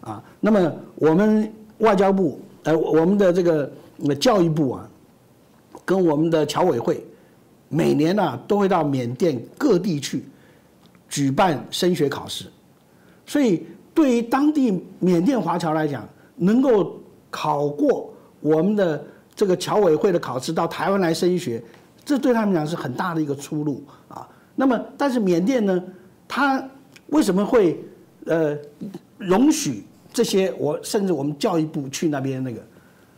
[0.00, 3.70] 啊，那么我们外交部，呃，我们的这个
[4.18, 4.90] 教育部啊，
[5.84, 7.06] 跟我们的侨委会，
[7.68, 10.24] 每年呢都会到缅甸各地去
[11.08, 12.46] 举办升学考试，
[13.24, 13.64] 所以
[13.94, 16.04] 对于当地缅甸华侨来讲，
[16.36, 19.04] 能够考过我们的
[19.34, 21.62] 这个侨委会的考试，到台湾来升学，
[22.04, 24.28] 这对他们讲是很大的一个出路啊。
[24.54, 25.82] 那么，但是缅甸呢，
[26.28, 26.62] 他
[27.08, 27.82] 为什么会
[28.26, 28.56] 呃
[29.18, 30.52] 容许这些？
[30.58, 32.60] 我甚至我们教育部去那边那个，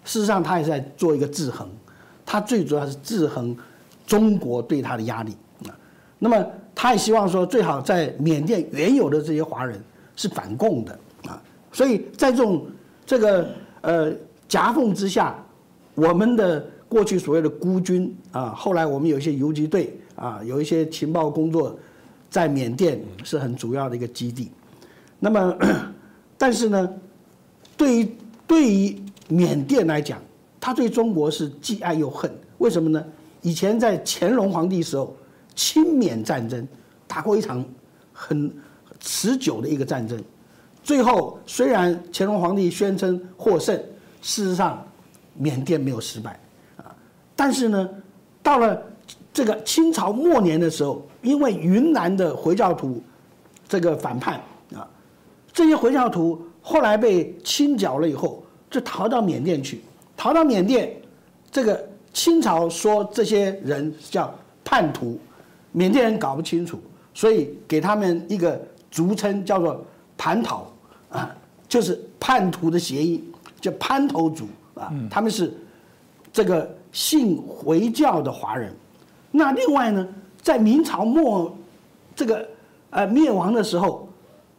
[0.04, 1.68] 事实上他也在做一个制衡，
[2.24, 3.54] 他最主要是制衡
[4.06, 5.36] 中国对他的压力
[5.66, 5.76] 啊。
[6.18, 9.78] 那么，他也希望说，最好在缅甸原有的这些华人
[10.14, 11.42] 是反共的啊。
[11.70, 12.66] 所以在这种
[13.06, 13.48] 这个
[13.82, 14.12] 呃
[14.48, 15.42] 夹缝之下，
[15.94, 21.78] 我们的过去所谓的孤军啊，后来我们有一些游击队啊，有一些情报工作，
[22.28, 24.50] 在缅甸是很主要的一个基地。
[25.18, 25.56] 那么，
[26.36, 26.94] 但是呢，
[27.76, 28.08] 对于
[28.46, 30.20] 对于缅甸来讲，
[30.60, 32.30] 他对中国是既爱又恨。
[32.58, 33.04] 为什么呢？
[33.42, 35.16] 以前在乾隆皇帝时候，
[35.54, 36.66] 清缅战争
[37.06, 37.64] 打过一场
[38.12, 38.52] 很
[38.98, 40.20] 持久的一个战争。
[40.86, 43.74] 最后，虽然乾隆皇帝宣称获胜，
[44.22, 44.86] 事实上，
[45.34, 46.38] 缅甸没有失败，
[46.76, 46.94] 啊，
[47.34, 47.90] 但是呢，
[48.40, 48.80] 到了
[49.32, 53.02] 这个清朝末年的时候，因为云南的回教徒
[53.68, 54.40] 这个反叛
[54.76, 54.86] 啊，
[55.52, 59.80] 这些回教徒后来被清剿了以后，就逃到缅甸去，
[60.16, 60.94] 逃到缅甸，
[61.50, 64.32] 这个清朝说这些人叫
[64.62, 65.18] 叛徒，
[65.72, 66.80] 缅甸人搞不清楚，
[67.12, 69.84] 所以给他们一个俗称叫做
[70.16, 70.64] 叛逃。
[71.10, 71.34] 啊，
[71.68, 73.24] 就是叛徒的协议，
[73.60, 75.52] 叫潘头族啊，他们是
[76.32, 78.74] 这个信回教的华人。
[79.30, 80.06] 那另外呢，
[80.40, 81.54] 在明朝末
[82.14, 82.48] 这个
[82.90, 84.08] 呃灭亡的时候，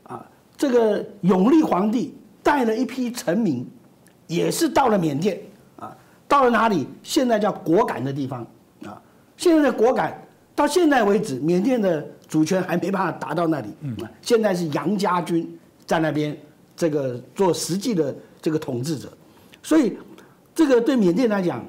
[0.03, 0.25] 啊，
[0.55, 3.67] 这个永历皇帝带了一批臣民，
[4.27, 5.41] 也是到了缅甸
[5.77, 5.95] 啊，
[6.27, 6.87] 到了哪里？
[7.01, 8.45] 现在叫果敢的地方
[8.83, 9.01] 啊。
[9.35, 10.19] 现在的果敢
[10.55, 13.69] 到现在为止，缅甸的主权还没办法达到那里。
[13.81, 15.47] 嗯，现在是杨家军
[15.87, 16.37] 在那边。
[16.79, 19.11] 这个做实际的这个统治者，
[19.63, 19.97] 所以
[20.53, 21.65] 这个对缅甸来讲，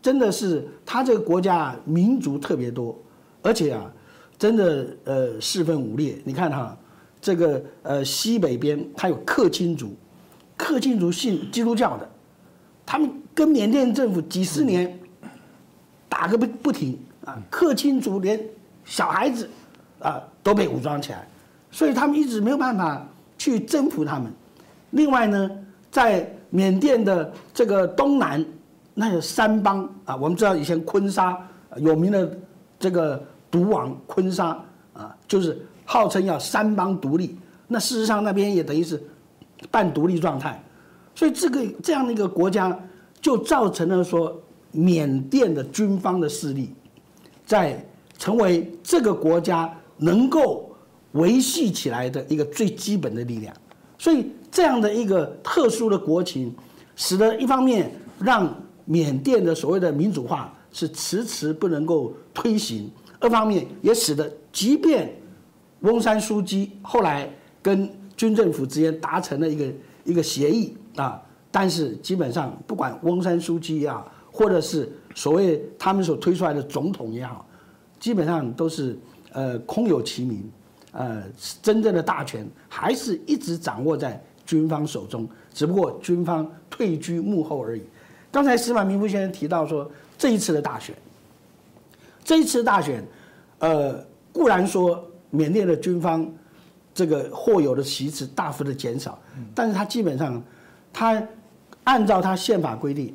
[0.00, 2.98] 真的是他这个国家民族特别多，
[3.42, 3.92] 而且啊，
[4.38, 6.16] 真的呃四分五裂。
[6.24, 6.74] 你看哈，
[7.20, 9.94] 这个呃西北边它有克钦族，
[10.56, 12.08] 克钦族信基督教的，
[12.86, 14.98] 他们跟缅甸政府几十年
[16.08, 18.40] 打个不不停啊，克钦族连
[18.86, 19.46] 小孩子
[19.98, 21.28] 啊都被武装起来，
[21.70, 23.06] 所以他们一直没有办法
[23.38, 24.32] 去征服他们。
[24.90, 25.50] 另外呢，
[25.90, 28.44] 在缅甸的这个东南，
[28.94, 30.16] 那有三邦啊。
[30.16, 31.36] 我们知道以前昆沙
[31.76, 32.38] 有名的
[32.78, 34.58] 这个毒王昆沙
[34.94, 37.36] 啊，就是号称要三邦独立。
[37.68, 39.02] 那事实上那边也等于是
[39.70, 40.62] 半独立状态，
[41.14, 42.78] 所以这个这样的一个国家，
[43.20, 46.72] 就造成了说缅甸的军方的势力，
[47.44, 47.84] 在
[48.18, 50.65] 成为这个国家能够
[51.16, 53.54] 维系起来的一个最基本的力量，
[53.98, 54.30] 所以。
[54.48, 56.54] 这样的一个特殊的国情，
[56.94, 58.50] 使得一方面让
[58.86, 62.90] 缅甸的所谓的民主化是迟迟不能够推行，
[63.20, 65.14] 二方面也使得即便
[65.80, 67.86] 翁山书记后来跟
[68.16, 69.72] 军政府之间达成了一个
[70.04, 77.46] 一个协议啊，但是基本上不管翁山书记也好，或者是所谓他们所推出来的总统也好，
[78.00, 78.98] 基本上都是
[79.32, 80.42] 呃空有其名，
[80.96, 81.22] 呃
[81.62, 87.82] 真正的大权还是一直掌握在军方手中，只不过军方退居幕后而已。
[88.32, 90.94] 刚才司马明夫先生提到说，这一次的大选，
[92.24, 93.04] 这一次大选，
[93.58, 96.26] 呃，固然说缅甸的军方
[96.94, 99.18] 这个获有的席次大幅的减少，
[99.54, 100.42] 但是他基本上，
[100.92, 101.22] 他
[101.84, 103.14] 按照他宪法规定，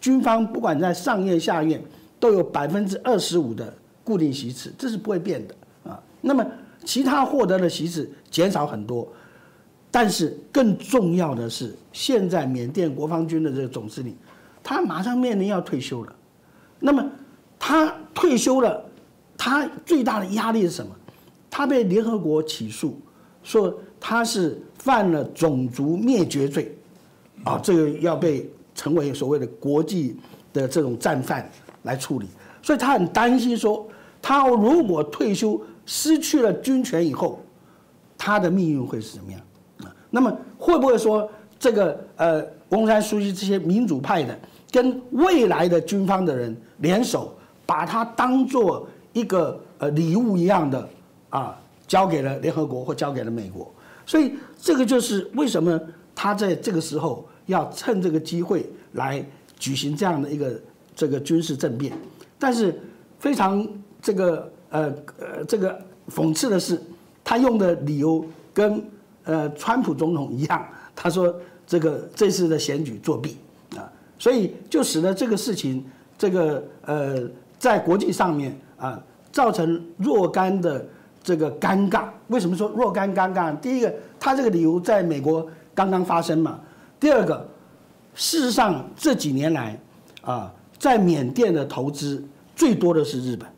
[0.00, 1.80] 军方不管在上院下院
[2.18, 3.72] 都有百分之二十五的
[4.02, 5.54] 固定席次，这是不会变的
[5.90, 6.02] 啊。
[6.20, 6.44] 那么
[6.84, 9.06] 其他获得的席次减少很多，
[9.90, 14.16] 但是更重要的是，现在缅甸国防军的这个总司令。
[14.62, 16.14] 他马上面临要退休了，
[16.78, 17.04] 那么
[17.58, 18.84] 他退休了，
[19.36, 20.94] 他最大的压力是什么？
[21.50, 23.00] 他被联合国起诉，
[23.42, 26.76] 说他是犯了种族灭绝罪，
[27.42, 30.16] 啊，这个要被成为所谓的国际
[30.52, 31.50] 的这种战犯
[31.82, 32.26] 来处理，
[32.62, 33.88] 所以他很担心说，
[34.22, 35.60] 他如果退休
[35.92, 37.40] 失去了军权以后，
[38.16, 39.40] 他的命运会是什么样？
[39.78, 41.28] 啊，那么会不会说
[41.58, 44.38] 这个呃，翁山书记这些民主派的？
[44.70, 47.34] 跟未来的军方的人联手，
[47.66, 50.88] 把它当做一个呃礼物一样的
[51.28, 53.68] 啊，交给了联合国或交给了美国。
[54.06, 55.80] 所以这个就是为什么
[56.14, 59.24] 他在这个时候要趁这个机会来
[59.58, 60.60] 举行这样的一个
[60.94, 61.92] 这个军事政变。
[62.38, 62.80] 但是
[63.18, 63.66] 非常
[64.00, 66.80] 这个呃呃这个讽刺的是，
[67.22, 68.82] 他用的理由跟
[69.24, 70.66] 呃川普总统一样，
[70.96, 71.34] 他说
[71.66, 73.36] 这个这次的选举作弊
[73.76, 73.90] 啊。
[74.18, 75.84] 所以就使得这个事情，
[76.18, 79.02] 这个呃，在国际上面啊，
[79.32, 80.84] 造成若干的
[81.22, 82.08] 这个尴尬。
[82.28, 83.58] 为什么说若干尴尬？
[83.60, 86.60] 第一个，他这个理由在美国刚刚发生嘛。
[86.98, 87.48] 第二个，
[88.14, 89.80] 事实上这几年来
[90.20, 92.22] 啊，在缅甸的投资
[92.54, 93.48] 最多的是日本，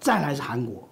[0.00, 0.88] 再来是韩国，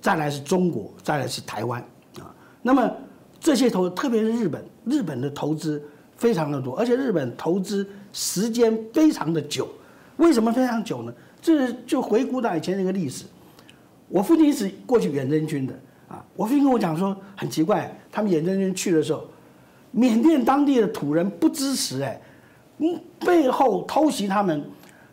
[0.00, 1.80] 再来是中国，再来是台湾
[2.18, 2.34] 啊。
[2.62, 2.90] 那么
[3.38, 5.82] 这些投，特别是日本，日本的投资
[6.16, 7.86] 非常的多，而且日本投资。
[8.12, 9.68] 时间非常的久，
[10.16, 11.14] 为什么非常久呢？
[11.40, 13.24] 这就回顾到以前那个历史。
[14.08, 15.72] 我父亲是过去远征军的
[16.08, 19.22] 啊，我父亲跟我讲说，很奇怪，他们远征军去的时候，
[19.92, 22.20] 缅甸当地的土人不支持，哎，
[22.78, 24.60] 嗯，背后偷袭他们，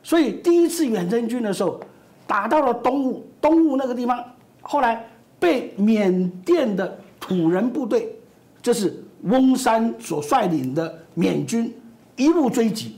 [0.01, 1.79] 所以第一次远征军的时候，
[2.27, 4.23] 打到了东雾，东雾那个地方，
[4.61, 5.03] 后来
[5.39, 8.13] 被缅甸的土人部队，
[8.61, 11.73] 就是翁山所率领的缅军。
[12.15, 12.95] 一路追击，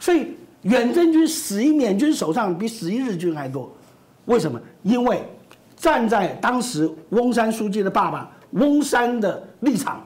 [0.00, 0.28] 所以
[0.62, 3.70] 远征军死于缅军手上比死于日军还多。
[4.24, 4.58] 为什么？
[4.82, 5.22] 因为
[5.76, 10.02] 站在当时翁山书记的爸爸翁山的立场，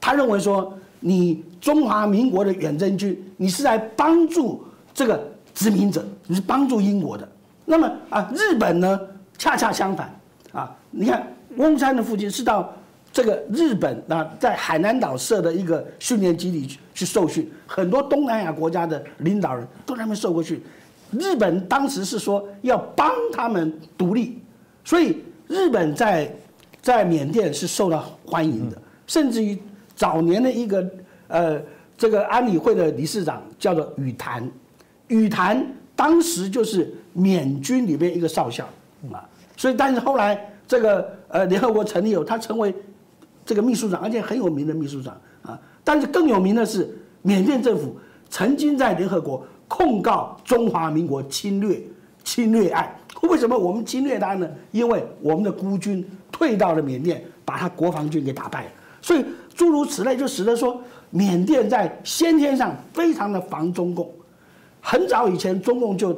[0.00, 7.28] 他认为说，你中华民国的远征军，你是来帮助这个殖民者，你是帮助英国的。
[7.64, 9.00] 那么啊，日本呢，
[9.38, 10.14] 恰恰相反
[10.52, 10.74] 啊。
[10.90, 12.72] 你看翁山的父亲是到。
[13.14, 20.58] 这个日本啊，在海南岛设的一个训练基地去去受训，很多东南亚国家的领导人都在那边受过训。
[21.10, 24.38] 日本当时是说要帮他们独立，
[24.82, 26.34] 所以日本在
[26.80, 29.58] 在缅甸是受到欢迎的，甚至于
[29.94, 30.90] 早年的一个
[31.28, 31.60] 呃
[31.98, 34.50] 这个安理会的理事长叫做羽坛，
[35.08, 35.62] 羽坛
[35.94, 38.64] 当时就是缅军里面一个少校
[39.12, 42.74] 啊，所以但是后来这个呃联合国成立后，他成为。
[43.44, 46.88] 这个秘书长，而且很有名的秘书长啊，但是更有名的是，
[47.22, 47.96] 缅甸政府
[48.30, 51.82] 曾经在联合国控告中华民国侵略
[52.22, 52.94] 侵略案。
[53.22, 54.48] 为什么我们侵略他呢？
[54.70, 58.70] 因为我们的孤军退到了缅甸，把他国防军给打败了。
[59.00, 59.24] 所以
[59.56, 64.08] 诸如此类，就使得说缅甸在先天上非常的防中共。
[64.80, 66.16] 很早以前，中共就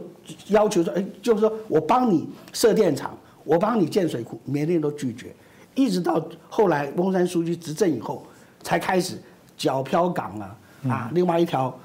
[0.48, 5.34] 要求说，哎，就是说我帮你设电厂，我帮你建水库，缅甸都拒绝。
[5.74, 8.24] 一直到后来，翁山书记执政以后，
[8.62, 9.16] 才开始
[9.58, 10.56] 皎漂港啊
[10.88, 11.76] 啊，另外一条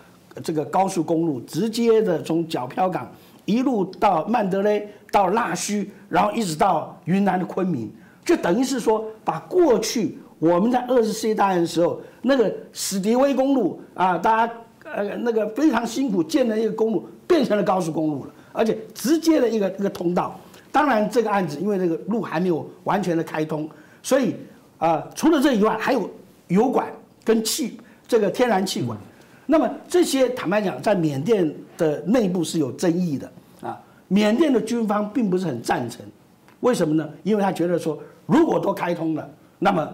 [0.43, 3.11] 这个高速公路，直接的从皎漂港
[3.45, 7.91] 一路到曼德勒，到腊戌，然后一直到云南的昆明，
[8.23, 20.37] 就等于是说，把过去我们在二十世纪大战的时候那个史迪威公路啊，大家呃那个非常辛苦建的一个公路，变成了高速公路了，而且直接的一个一个通道。
[20.71, 23.69] 当然，这个案子因为这个路还没有完全的开通，
[24.01, 24.35] 所以
[24.79, 26.09] 啊，除了这以外，还有
[26.47, 26.87] 油管
[27.23, 28.97] 跟气这个天然气管。
[29.45, 33.79] 那么这些坦白讲，在缅甸的内部是有争议的啊。
[34.07, 36.03] 缅甸的军方并不是很赞成，
[36.61, 37.07] 为什么呢？
[37.21, 39.87] 因为他觉得说，如果都开通了，那么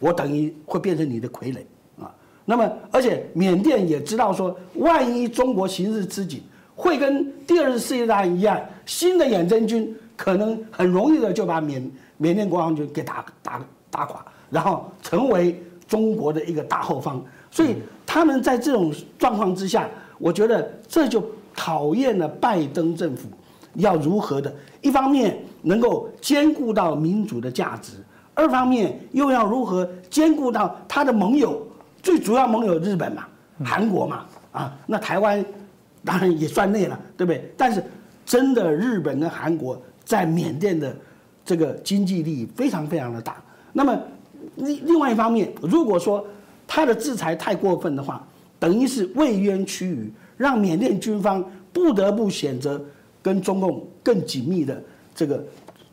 [0.00, 1.58] 我等于会变成你的傀儡
[2.02, 2.12] 啊。
[2.44, 6.42] 那么而且缅甸也知道说，万一中国行日吃紧，
[6.80, 13.60] 会跟第二次世界大战一样，新的远征军可能很容易的就把缅缅甸国防军给打打
[13.90, 17.22] 打垮，然后成为中国的一个大后方。
[17.50, 17.76] 所以
[18.06, 19.86] 他们在这种状况之下，
[20.18, 21.22] 我觉得这就
[21.54, 23.28] 考验了拜登政府
[23.74, 24.50] 要如何的，
[24.80, 27.94] 一方面能够兼顾到民主的价值，
[28.34, 31.60] 二方面又要如何兼顾到他的盟友，
[32.02, 33.26] 最主要盟友日本嘛、
[33.64, 35.44] 韩国嘛，啊，那台湾
[36.04, 37.52] 当然也算内了，对不对？
[37.56, 37.82] 但是
[38.24, 40.96] 真的日本跟韩国在缅甸的
[41.44, 43.42] 这个经济利益非常非常的大。
[43.72, 43.98] 那么
[44.56, 46.26] 另另外一方面，如果说
[46.66, 48.26] 他的制裁太过分的话，
[48.58, 52.82] 等于是位冤屈辱，让缅甸军方不得不选择
[53.22, 54.82] 跟中共更紧密的
[55.14, 55.44] 这个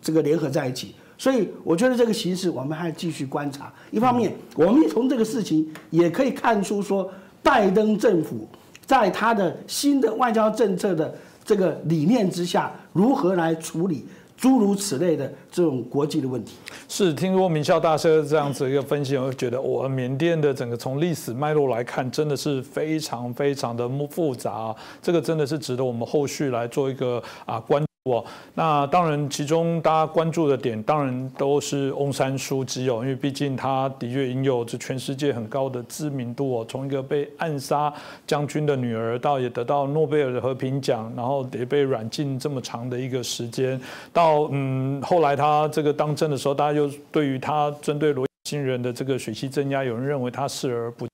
[0.01, 0.95] 这个联合在一起。
[1.17, 3.73] 所以我觉得这个形势我们还继续观察。
[3.89, 8.47] 一方面，我们从这个事情也可以看出说，拜登政府
[8.87, 11.13] 在他的新的外交政策的
[11.45, 14.07] 这个理念之下，如何来处理。
[14.39, 16.53] 诸如此类的这种国际的问题，
[16.87, 27.86] 是听过明孝大师这样子一个分析，我会觉得我缅甸的整个从历史脉络来看，真的是非常非常的复杂，这个真的是值得我们后续来做一个啊关。
[28.07, 36.65] 我那当然，其中大家关注的点，当然都是翁山书记哦，因为毕竟他的确拥有着全世界很高的知名度哦。
[36.69, 37.93] 从一个被暗杀
[38.25, 43.79] 将军的女儿，到也得到诺贝尔的和平奖，然后也被软禁这么长的一个时间，
[44.13, 51.05] 到嗯后来他这个当政的时候，大家又对于他针对罗新人的这个血气镇压，有人认为他视而不。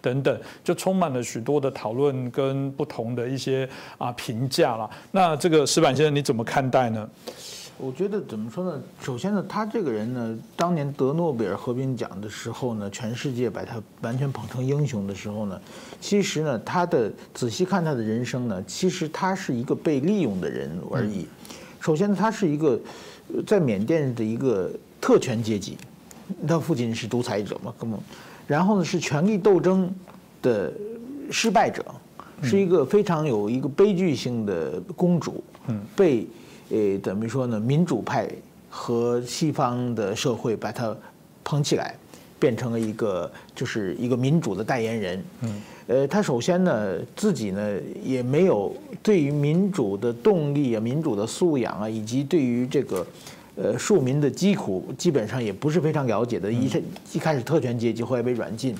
[0.00, 3.68] 等等，就充满了许多的讨论跟不同的一些
[3.98, 4.90] 啊评价了。
[5.12, 7.08] 那这个石板先生你怎么看待呢？
[7.78, 8.82] 我觉得怎么说呢？
[9.00, 15.60] 首先呢，他这个人呢，当年得诺贝尔和平奖的时候呢，全世界把他完全捧成英雄的时候呢，
[16.00, 21.26] 其实呢，他的仔细看他的人生呢，其实他是一个被利用的人而已。
[21.78, 22.78] 首先，他是一个
[23.46, 25.78] 在缅甸的一个特权阶级，
[26.46, 27.98] 他父亲是独裁者嘛，根本。
[28.50, 29.88] 然后呢，是权力斗争
[30.42, 30.72] 的
[31.30, 31.84] 失败者，
[32.42, 35.40] 是一个非常有一个悲剧性的公主，
[35.94, 36.26] 被
[36.68, 38.28] 呃怎么说呢，民主派
[38.68, 40.92] 和西方的社会把她
[41.44, 41.94] 捧起来，
[42.40, 45.24] 变成了一个就是一个民主的代言人。
[45.86, 53.06] 呃，他首先呢，自己呢也没有对于民主的动力啊、民主的素养啊，以及对于这个。
[53.56, 56.50] 呃，庶民的疾苦基本上也不是非常了解的。
[56.50, 56.70] 一
[57.12, 58.74] 一开始特权阶级，后来被软禁，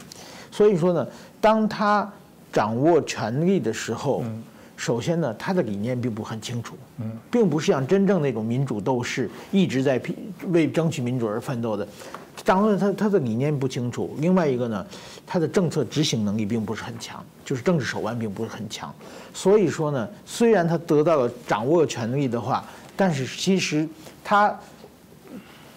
[0.50, 1.06] 所以说呢，
[1.40, 2.10] 当他
[2.52, 4.24] 掌握权力的时候，
[4.76, 6.74] 首先呢，他的理念并不很清楚，
[7.30, 10.00] 并不是像真正那种民主斗士一直在
[10.48, 11.86] 为争取民主而奋斗的。
[12.42, 14.86] 掌握他他的理念不清楚，另外一个呢，
[15.26, 18.92] 他的政策执行能力并不是很强，就是政治手腕并不是很强。
[19.34, 22.64] 所以说呢，虽然他得到了掌握权力的话，
[23.00, 23.88] 但是其实
[24.22, 24.54] 他。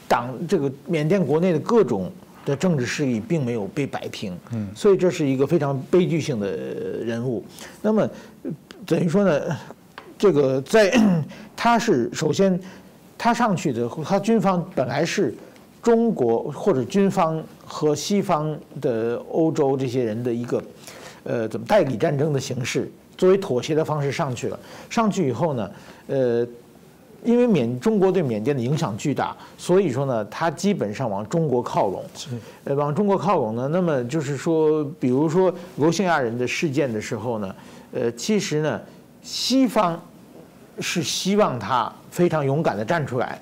[0.06, 2.12] 党这个缅甸国内的各种
[2.46, 6.52] 的政治势力并没有被摆平，嗯，所以这是一个非常悲剧性的
[7.04, 7.44] 人物。
[7.82, 8.08] 那么
[8.86, 9.58] 等于说呢，
[10.16, 10.94] 这个在
[11.56, 12.60] 他是首先
[13.18, 15.34] 他上去的，他军方本来是
[15.82, 20.64] 中国或者军方和西方的欧洲这些人的一个
[21.24, 24.60] 呃怎么代理战争的形式，作为妥协的方式上去了。
[24.92, 25.72] 上去以后呢，
[26.08, 26.48] 呃。
[27.24, 32.04] 因为缅中国对缅甸的影响巨大，所以说呢，它基本上往中国靠拢。
[32.16, 32.30] 是，
[32.66, 37.56] 呃，往中国靠拢呢，那么就是说，比如说罗兴亚人的事件的时候呢，
[37.94, 38.82] 呃，其实呢，
[39.22, 40.00] 西方
[40.80, 43.40] 是希望他非常勇敢的站出来，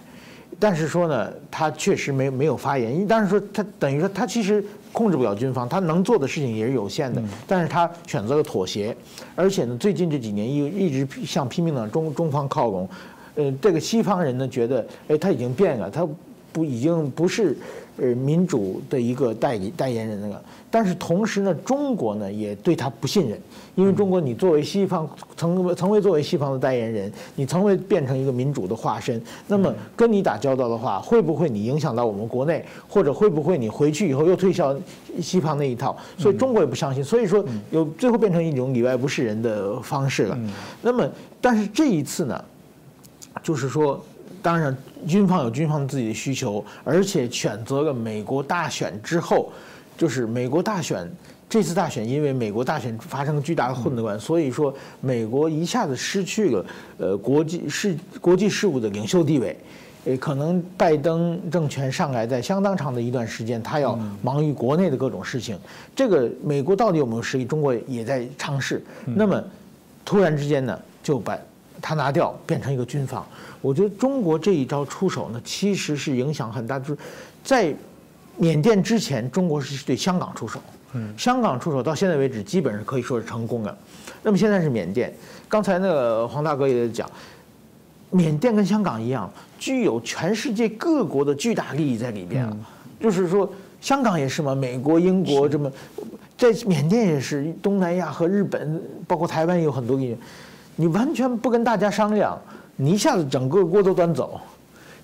[0.60, 2.94] 但是说呢，他确实没没有发言。
[2.94, 8.96] 因为当时说他等于说他其实控制不了军方，他能做的事情也是有限的，但是他选择了妥协，
[9.36, 12.88] 而且呢，最近这几年一一直向拼命的中中方靠拢。
[13.36, 16.08] 呃，这个西方人呢觉得，哎，他已经变了，他
[16.52, 17.58] 不已经不是
[17.98, 20.42] 呃民主的一个代理代言人了。
[20.74, 23.38] 但是同时呢，中国呢也对他不信任，
[23.76, 34.74] 因为中国你作为西方成成为作为西方的代言人，你成为变成一个民主的化身，那么跟你打交道的话，会不会你影响到我们国内，或者会不会你回去以后又推销
[35.22, 35.96] 西方那一套？
[36.18, 40.40] 所以中国也不相信，所以说有最后变成一种里外不是人的方式了。
[40.82, 41.10] 那么，
[41.42, 42.42] 但是这一次呢？
[43.44, 44.04] 就是说，
[44.42, 44.76] 当然，
[45.08, 49.52] 军方有军方自己的需求，而且选择了美国大选之后，
[49.98, 51.10] 就是美国大选
[51.50, 56.66] 这次大选因为美国大选发生巨大的混乱，所以说美国一下子失去了
[56.98, 59.58] 呃国际事国际事务的领袖地位。
[60.04, 65.56] 呃，可能拜登政权上来，在相当长的一段时间，他要忙于国内的各种事情。
[65.96, 67.46] 这个美国到底有没有实力？
[67.46, 68.84] 中国也在尝试。
[69.06, 69.40] 那么，
[70.04, 71.38] 突然之间呢，就把
[71.82, 73.26] 他拿掉，变成一个军方。
[73.62, 76.78] 我觉得中国这一招出手呢，其实是影响很大。
[76.80, 76.98] 就是
[77.44, 77.74] 在
[78.38, 80.62] 缅甸之前，中国是对香港出手。
[80.94, 83.78] 嗯，香港出手到现在为止，基本上可以说是成功的。
[84.22, 85.14] 那么现在是缅甸。
[85.50, 87.10] 刚才那个黄大哥也讲。
[88.14, 92.58] 缅甸跟香港一样，具有全世界各国的巨大利益在里边啊。
[93.00, 93.50] 就是说，
[93.80, 95.72] 香港也是嘛，美国、英国这么，
[96.38, 100.18] 在缅甸也是，东南亚和日本，包括台湾也有很多利益。
[100.76, 102.38] 你完全不跟大家商量，
[102.76, 104.40] 你一下子整个锅都端走，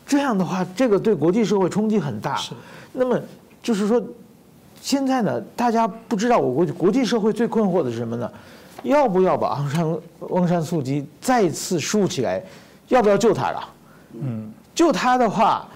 [0.05, 2.35] 这样的话，这个对国际社会冲击很大。
[2.35, 2.53] 是。
[2.93, 3.19] 那么
[3.61, 4.01] 就是说，
[4.81, 8.31] 现在呢，大家不知道我国国际社会最困惑的是什么呢？
[8.83, 12.41] 要不要把昂山翁山素季再次竖起来？
[12.87, 13.69] 要不要救他了？
[14.13, 15.67] 嗯，救他的话，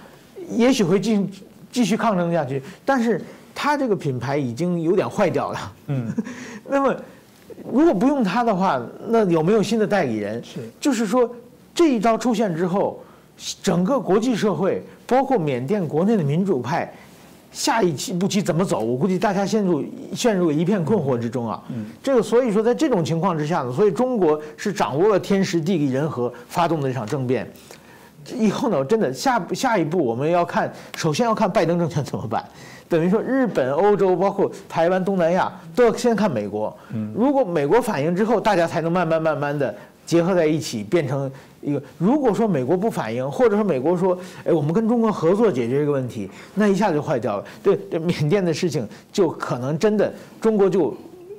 [0.49, 1.29] 也许会继
[1.71, 2.63] 继续抗争下去。
[2.85, 3.21] 但是
[3.53, 5.73] 他这个品牌已经有点坏掉了。
[5.87, 6.13] 嗯，
[6.69, 6.95] 那么
[7.71, 10.41] 如果不用他的话，那有没有新的代理人？
[10.43, 11.29] 是，就是说
[11.75, 13.03] 这一招出现之后，
[13.61, 16.91] 整个国际社会，包括缅甸国内的民主派。
[17.53, 18.79] 下一期步棋怎么走？
[18.79, 19.83] 我估计大家陷入
[20.15, 21.61] 陷入一片困惑之中啊。
[21.67, 27.45] 嗯，这个所以说在这种情况之下呢，所以中国是掌握了天时地利人和，发动的这场政变。
[28.37, 32.41] 以后呢，真的下下一步我们要看，首先要看拜登政权怎么办。
[32.91, 36.77] 等于说日本、欧洲，包括台湾、东南亚，都要先看美国。
[37.15, 39.73] 如果美国反应之后，大家才能慢慢慢慢的
[40.05, 41.31] 结合在一起，变成。
[41.63, 47.45] 一个，如果说美国不反应，或者说美国说，哎，我们跟中国合作解决这个问题，那一下子就坏掉了。
[47.61, 50.11] 对，这缅甸的事情就可能真的，
[50.41, 50.91] 中国就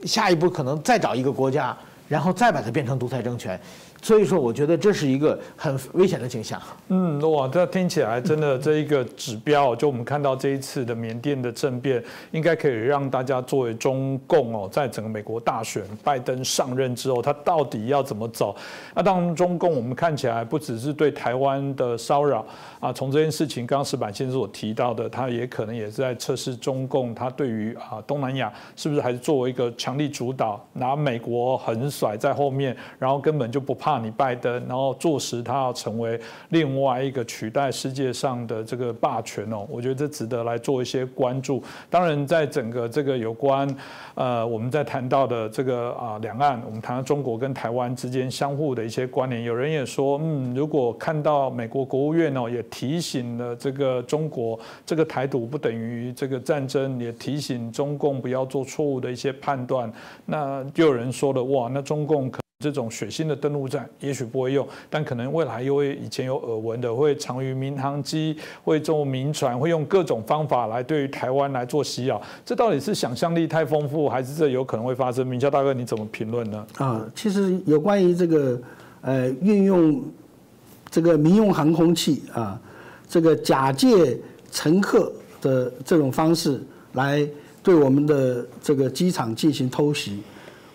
[0.05, 1.77] 下一步可能再找一个国家，
[2.07, 3.61] 然后再把它变成独裁政权。
[4.03, 6.61] 所以说，我觉得这是一个很危险的景象。
[6.89, 12.03] 嗯，哇，这听起来真的这一个指标，就我们看到这一次的缅甸的政变，
[12.33, 18.57] 应该可以让大家作为中共哦，在整个美国大选拜登上任之后，他到底要怎么走？
[18.93, 22.45] 那当中共我们看起来不只是对台湾的骚扰
[22.83, 34.01] 啊，从这件事情，刚刚石板先生所提到的，他也可能也是在测试中共他对于啊东南亚是不是还是作为一个强力主导，拿美国横甩在后面，然后根本就不怕。
[34.01, 41.63] 你拜登，然后坐实他要成为另外一个取代世界上的这个霸权哦，我觉得这值得来做一些关注。
[41.89, 43.73] 当然，在整个这个有关
[44.17, 59.93] 呃我们在谈到的这个啊两岸，我们谈到中国跟台湾之间相互的一些关联，有人也说，嗯，如果看到美国国务院哦也提醒了这个中国，这个台独不等于这个战争，也提醒中共不要做错误的一些判断，
[60.27, 62.41] 那就有人说了，哇，那中共可。
[62.63, 72.23] 这种血腥的登陆战也许不会用，但可能未来又会以前有耳闻的，会藏于民航机，会做民船，会用各种方法来对于台湾来做洗扰。
[72.45, 75.27] 这到底是想象力太丰富，还是这有可能会发生？
[75.27, 76.65] 明桥大哥你怎么评论呢？
[76.79, 78.63] 啊，其实有关于这个
[79.01, 80.01] 呃运用
[80.93, 82.61] 这个民用航空器啊，
[83.09, 84.17] 这个假借
[84.51, 85.11] 乘客
[85.41, 86.61] 的这种方式
[86.93, 87.27] 来
[87.63, 90.21] 对我们的这个机场进行偷袭。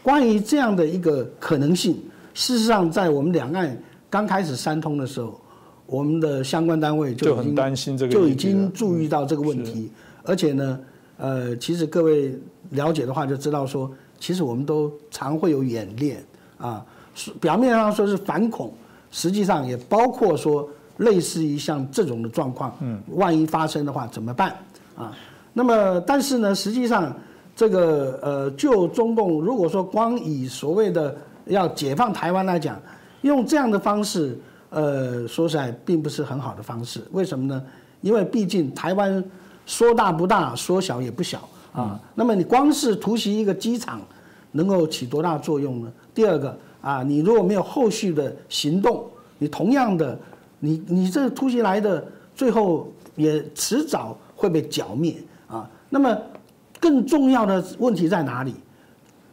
[0.02, 2.02] 关于这样的一个可能性，
[2.34, 3.77] 事实上，在我们两岸
[4.10, 5.39] 刚开始三通的时候，
[5.85, 9.91] 我们的相关单位就很担心这个，就已经注意到这个问题。
[10.23, 10.80] 而且呢，
[11.18, 12.35] 呃，其实各位
[12.72, 16.26] 了解的话就知道说，其实我们都常会有演练
[16.57, 16.84] 啊，
[17.39, 18.73] 表面上说是反恐，
[19.18, 24.56] 实际上也包括说类似于像这种的状况，嗯，万一发生的话怎么办
[24.95, 25.11] 啊？
[25.53, 27.11] 那么，但是呢，实际上。
[27.57, 32.80] 这个呃，就中共如果说光以所谓的要解放台湾来讲，
[33.22, 34.38] 用这样的方式，
[34.69, 37.02] 呃，说实在并不是很好的方式。
[37.14, 37.64] 为什么呢？
[38.02, 39.23] 因为毕竟台湾
[39.65, 41.99] 说大不大，说小也不小啊。
[42.14, 44.02] 那么你光是突袭一个机场，
[44.52, 45.91] 能够起多大作用呢？
[46.14, 49.06] 第二个啊，你如果没有后续的行动，
[49.38, 50.18] 你同样的，
[50.60, 52.06] 你你这突袭来的，
[52.36, 55.16] 最后也迟早会被剿灭
[55.48, 55.70] 啊。
[55.90, 56.18] 那么。
[56.80, 58.54] 更重要的问题在哪里？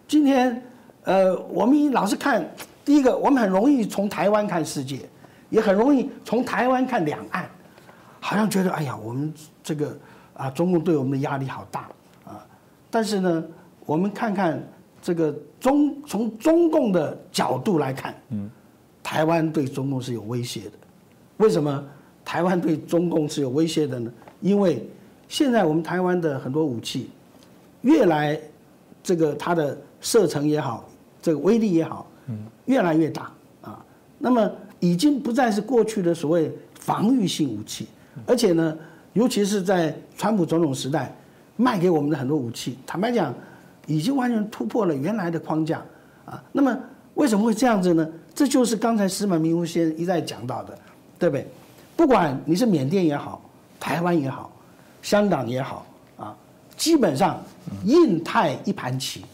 [0.09, 0.63] 今天，
[1.03, 2.43] 呃，我们老是看
[2.83, 5.07] 第一个，我们很容易从台湾看世界，
[5.51, 7.47] 也很容易从台湾看两岸，
[8.19, 9.31] 好像觉得哎呀，我们
[9.63, 9.95] 这个
[10.33, 11.83] 啊，中共对我们的压力好大
[12.25, 12.41] 啊。
[12.91, 13.45] 但是呢，
[13.85, 14.59] 我们看看
[15.05, 18.51] 这个中从中共的角度来看，嗯，
[19.03, 20.73] 台湾对中共是有威胁的。
[21.37, 21.85] 为什么
[22.25, 24.11] 台湾对中共是有威胁的呢？
[24.41, 24.89] 因为
[25.29, 27.11] 现在我们台湾的很多武器。
[27.83, 28.41] 越来
[29.03, 30.89] 这个它的射程也好，
[31.21, 33.85] 这个威力也好，嗯，越来越大啊。
[34.19, 34.51] 那么
[34.81, 36.51] 已经不再是过去的所谓
[36.81, 37.87] 防御性武器，
[38.25, 38.75] 而且呢，
[39.13, 41.15] 尤其是在川普总统时代
[41.57, 43.35] 卖给我们的很多武器，坦白讲，
[43.87, 45.83] 已经完全突破了原来的框架
[46.25, 46.43] 啊。
[46.53, 46.77] 那么
[47.15, 48.09] 为什么会这样子呢？
[48.35, 50.77] 这就是刚才司马明夫先生一再讲到的，
[51.19, 51.47] 对不对？
[51.97, 53.41] 不管你是缅甸也好，
[53.79, 54.51] 台湾也好，
[55.01, 55.87] 香港也好
[56.17, 56.35] 啊，
[56.77, 57.41] 基本上
[57.85, 59.25] 印太一盘棋，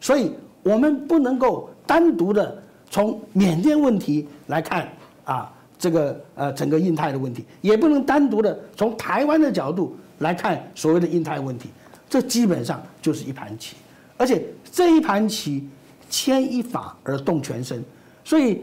[0.00, 0.32] 所以
[0.62, 4.86] 我们不能够单独的从缅甸问题来看
[5.24, 11.70] 啊，这个呃整个印太的问题，也不能单独的从台湾的角度来看所谓的印太问题，
[12.08, 13.76] 这基本上就是一盘棋，
[14.16, 15.68] 而且这一盘棋。
[16.08, 17.84] 牵一发而动全身，
[18.24, 18.62] 所以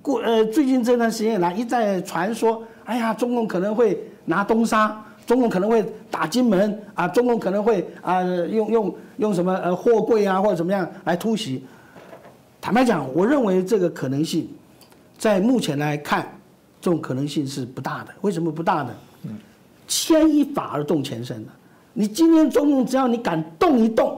[0.00, 11.62] 过呃最近这段时间来一再传说，哎呀，中共可能会拿东沙，中共可能会打金门啊，中共可能会啊用用用什么呃货柜啊或者怎么样来突袭。
[12.58, 14.48] 坦白讲，我认为这个可能性，
[15.18, 16.26] 在目前来看，
[16.80, 18.14] 这种可能性是不大的。
[18.22, 18.94] 为什么不大呢？
[19.86, 21.52] 牵一发而动全身的，
[21.98, 24.16] 你今天中共只要你敢动一动，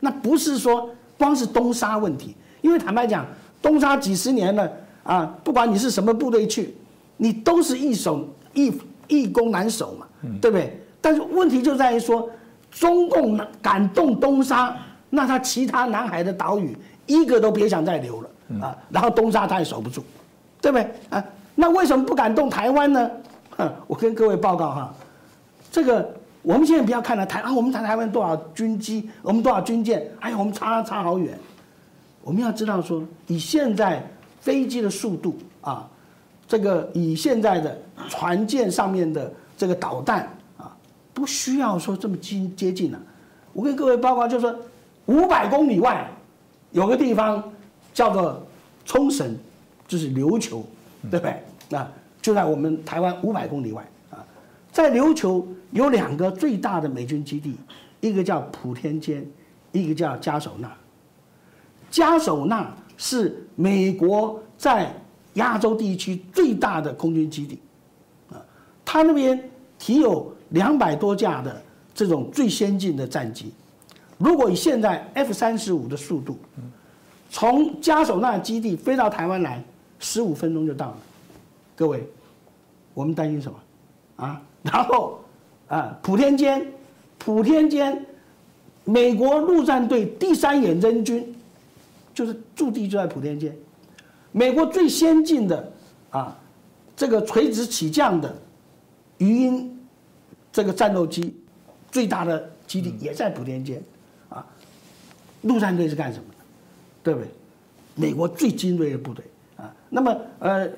[0.00, 0.90] 那不是说。
[1.16, 3.26] 光是东沙问题，因为坦白讲，
[3.60, 6.74] 东沙几十年了啊，不管你是什么部队去，
[7.18, 8.72] 你都是易守易
[9.06, 10.06] 易攻难守嘛，
[10.40, 10.80] 对不对？
[10.98, 12.26] 但是问题就在于说，
[12.70, 14.74] 中共敢动东沙，
[15.10, 16.74] 那他其他南海的岛屿
[17.04, 18.30] 一个都别想再留了
[18.62, 20.02] 啊，然后东沙他也守不住，
[20.62, 21.22] 对不对啊？
[21.54, 23.10] 那为什么不敢动台湾呢？
[23.58, 24.94] 哼，我跟各位报告哈，
[25.70, 26.14] 这个。
[26.42, 31.38] 我们现在不要看了台啊，我们台台湾多少军机，我们多少军舰，哎呀，我们差差好远。
[32.22, 34.02] 我们要知道说，以现在
[34.40, 35.88] 飞机的速度啊，
[36.46, 40.76] 这个以现在的船舰上面的这个导弹啊，
[41.12, 43.00] 不需要说这么近接近了。
[43.52, 44.54] 我跟各位报告，就是说
[45.06, 46.06] 五百公里外
[46.72, 47.42] 有个地方
[47.92, 48.42] 叫做
[48.84, 49.36] 冲绳，
[49.88, 50.64] 就是琉球，
[51.10, 51.42] 对不对？
[51.68, 51.86] 那
[52.22, 53.82] 就在我们台湾五百公里外，
[54.82, 55.46] 在琉球。
[55.72, 57.54] 有两个最大的美军基地，
[58.00, 59.24] 一个叫普天间，
[59.70, 60.76] 一个叫加手纳。
[61.88, 64.92] 加手纳是美国在
[65.34, 67.60] 亚洲地区最大的空军基地，
[68.32, 68.42] 啊，
[68.84, 69.40] 它那边
[69.78, 71.62] 提有两百多架的
[71.94, 73.52] 这种最先进的战机。
[74.18, 76.36] 如果以现在 F 三十五的速度，
[77.30, 79.62] 从加手纳基地飞到台湾来，
[80.00, 80.96] 十五分钟就到了。
[81.76, 82.04] 各位，
[82.92, 83.56] 我们担心什么？
[84.20, 85.18] 啊，然后。
[85.70, 86.66] 啊，普天间，
[87.16, 88.04] 普天间，
[88.82, 91.32] 美国陆战队第三远征军，
[92.12, 93.56] 就是驻地就在普天间，
[94.32, 95.72] 美国最先进的
[96.10, 96.36] 啊，
[96.96, 98.36] 这个垂直起降的
[99.18, 99.80] 鱼鹰
[100.50, 101.40] 这个战斗机，
[101.92, 103.80] 最大的基地也在普天间，
[104.28, 104.44] 啊，
[105.42, 106.44] 陆战队是干什么的？
[107.04, 107.28] 对不对？
[107.94, 109.24] 美国最精锐的部队
[109.56, 109.72] 啊。
[109.88, 110.68] 那么呃，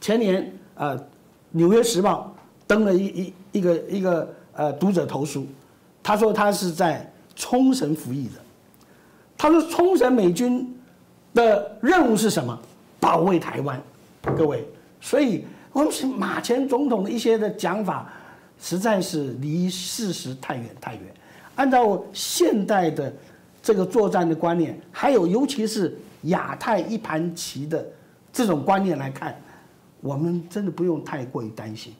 [0.00, 0.92] 前年啊，
[1.50, 2.34] 《纽约时报》
[2.68, 4.32] 登了一一一个一个。
[4.58, 5.46] 呃，读者投诉，
[6.02, 8.40] 他说他是在冲绳服役的。
[9.36, 10.76] 他说冲绳美军
[11.32, 12.58] 的任务是什么？
[12.98, 13.80] 保卫台湾，
[14.36, 14.68] 各位。
[15.00, 18.12] 所以，我们马前总统的一些的讲法，
[18.60, 21.02] 实在是离事实太远太远。
[21.54, 23.12] 按照现代的
[23.62, 27.86] 这个作战的观念，还有尤其是亚太一盘棋的
[28.32, 29.40] 这种观念来看，
[30.00, 31.94] 我们真的不用太过于担心，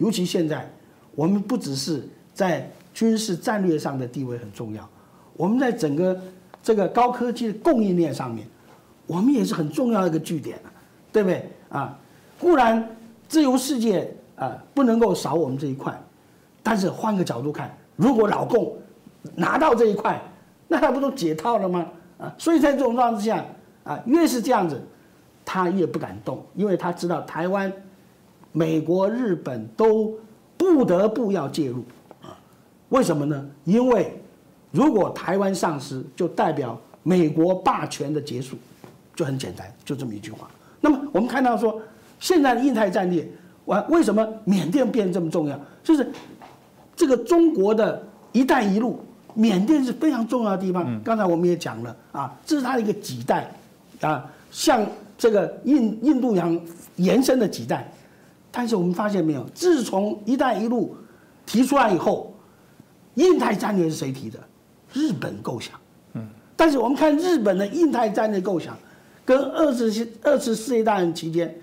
[0.00, 0.68] 尤其现在。
[1.16, 4.88] 我们不只是在军事战略上的地位很重要，
[5.36, 6.18] 我们在整个
[6.62, 8.46] 这个高科技的供应链上面，
[9.08, 10.56] 我们也是很重要的一个据点
[11.12, 11.98] 对不对啊？
[12.38, 12.88] 固然
[13.28, 16.00] 自由世界啊不能够少我们这一块，
[16.62, 18.72] 但是换个角度看，如果老共
[19.34, 20.22] 拿到这一块，
[20.68, 21.86] 那他不都解套了吗？
[22.18, 23.44] 啊，所以在这种状况之下
[23.82, 24.80] 啊，越是这样子，
[25.44, 27.70] 他越不敢动，因为他知道台湾、
[28.52, 30.14] 美国、日本都。
[30.62, 31.82] 不得不要介入
[32.20, 32.36] 啊？
[32.90, 33.48] 为什么呢？
[33.64, 34.14] 因为
[34.70, 38.58] 如果台湾丧失，就代表美国霸权的结束，
[39.16, 40.50] 就很简单，就这么一句话。
[40.78, 41.80] 那么我们看到说，
[42.18, 43.26] 现在的印太战略，
[43.64, 45.58] 为为什么缅甸变这么重要？
[45.82, 46.06] 就是
[46.94, 49.00] 这个中国的一带一路，
[49.32, 51.02] 缅甸是非常重要的地方。
[51.02, 53.50] 刚才我们也讲了啊，这是它的一个脐带
[54.02, 54.86] 啊，向
[55.16, 56.60] 这个印印度洋
[56.96, 57.90] 延伸的脐带。
[58.50, 60.96] 但是我们发现没有，自从“一带一路”
[61.46, 62.34] 提出来以后，
[63.14, 64.38] 印太战略是谁提的？
[64.92, 65.74] 日本构想。
[66.14, 66.26] 嗯。
[66.56, 68.76] 但是我们看日本的印太战略构想，
[69.24, 71.54] 跟二次二次世界大战期间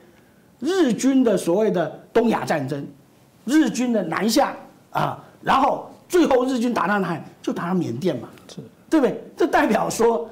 [0.60, 2.86] 日军的所谓的东亚战争，
[3.46, 4.56] 日军的南下
[4.92, 7.22] 啊，然后最后日军打到哪里？
[7.42, 8.30] 就打到缅甸嘛。
[8.48, 8.62] 是。
[8.90, 9.22] 对不对？
[9.36, 10.30] 这代表说，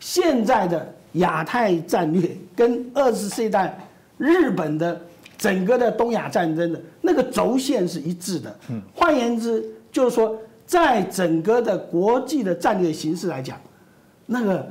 [0.00, 3.78] 现在的亚太战略跟二十世纪代
[4.16, 4.98] 日本的
[5.38, 8.58] 整个的东亚战争的那个轴线是一致的。
[8.68, 10.36] 嗯，换言之，就是说，
[10.66, 13.56] 在整个的国际的战略形势来讲，
[14.26, 14.68] 那个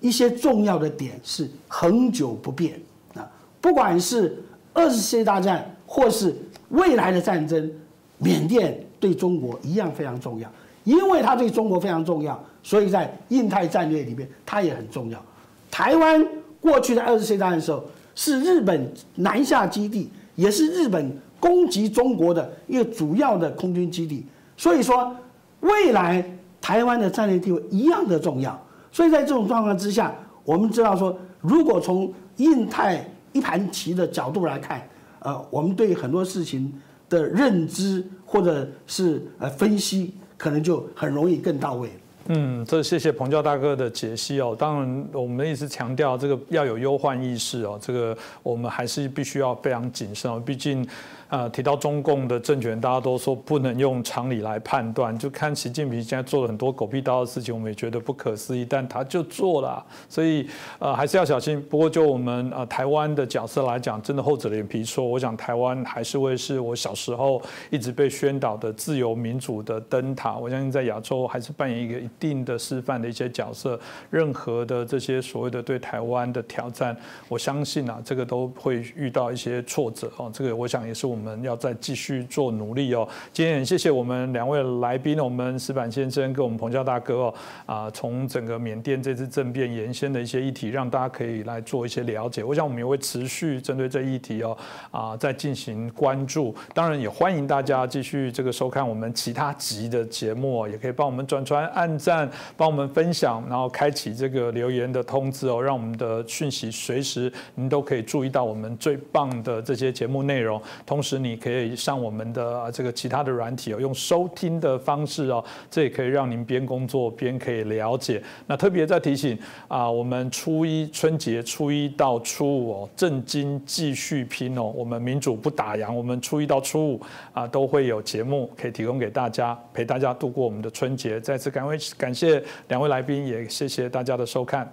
[0.00, 2.80] 一些重要的点是恒久不变
[3.14, 3.30] 啊，
[3.60, 6.34] 不管是二十世纪大战或是
[6.70, 7.70] 未来的战争，
[8.16, 10.50] 缅甸对中国一样非常重要，
[10.84, 15.22] 因为它对中国非常重要，所以在印太战略里面它也很重要。
[15.70, 16.26] 台湾
[16.58, 17.84] 过去在二十世纪大战的时候。
[18.16, 24.26] 是日本南下基地，也是日本攻击中国的一个主要的空军基地。
[24.56, 25.14] 所以说，
[25.60, 26.24] 未来
[26.60, 28.60] 台湾的战略地位一样的重要。
[28.90, 30.12] 所以在这种状况之下，
[30.44, 34.82] 我们知道说，如果从印太一盘棋的角度来看，
[35.20, 36.72] 呃，我们对很多事情
[37.10, 41.90] 的认知或者是呃分析，可能就很容易更到位。
[42.28, 44.56] 嗯，这谢谢彭教大哥的解析哦。
[44.58, 50.86] 当然，我们一直强调这个要有忧患意识哦，这个我们还是必须要非常谨慎哦，毕竟。
[51.28, 60.48] 啊，提到中共的政权，大家都说不能用常理来判断，就看习近平现在做了很多狗屁刀的事情，我们也觉得不可思议，但他就做了，所以
[60.78, 61.60] 呃还是要小心。
[61.68, 70.36] 不过就我们呃台湾的角色来讲，真的厚着脸皮说，我想台湾还是会是我小时候一直被宣导的自由民主的灯塔。
[70.36, 73.76] 我相信在亚洲还是扮演一个一定的示范的一些角色。
[74.10, 76.96] 任何的这些所谓的对台湾的挑战，
[77.28, 80.30] 我相信啊，这个都会遇到一些挫折哦。
[80.32, 81.15] 这个我想也是我。
[81.16, 83.08] 我们要再继续做努力哦。
[83.32, 87.34] 今天很谢谢我们两位来宾，我们石板先生跟我们彭教大哥哦，
[87.64, 92.44] 啊，从整个缅甸这次政变延伸的一些议题，让大家可以来做一些了解。
[92.44, 94.54] 我想我们也会持续针对这议题哦，
[94.90, 96.54] 啊，再进行关注。
[96.74, 111.02] 当然也欢迎大家继续这个收看我们其他集的节目，也可以帮我们转传、按赞、帮我们分享，然后开启这个留言的通知哦，让我们的讯息随时您都可以注意到我们最棒的这些节目内容，同。
[111.05, 118.22] 时你可以上我们的这个其他的软体哦，用收听的方式哦，这也可以让您边工作边可以了解。
[118.46, 119.38] 那特别在提醒
[119.68, 127.00] 啊，我们初一春节初一到初五哦，正经继续拼哦，我们民主不打烊，我们初一到初五
[127.32, 131.20] 啊都会有节目可以提供给大家，陪大家度过我们的春节。
[131.20, 134.70] 再次感谢感谢两位来宾，也谢谢大家的收看。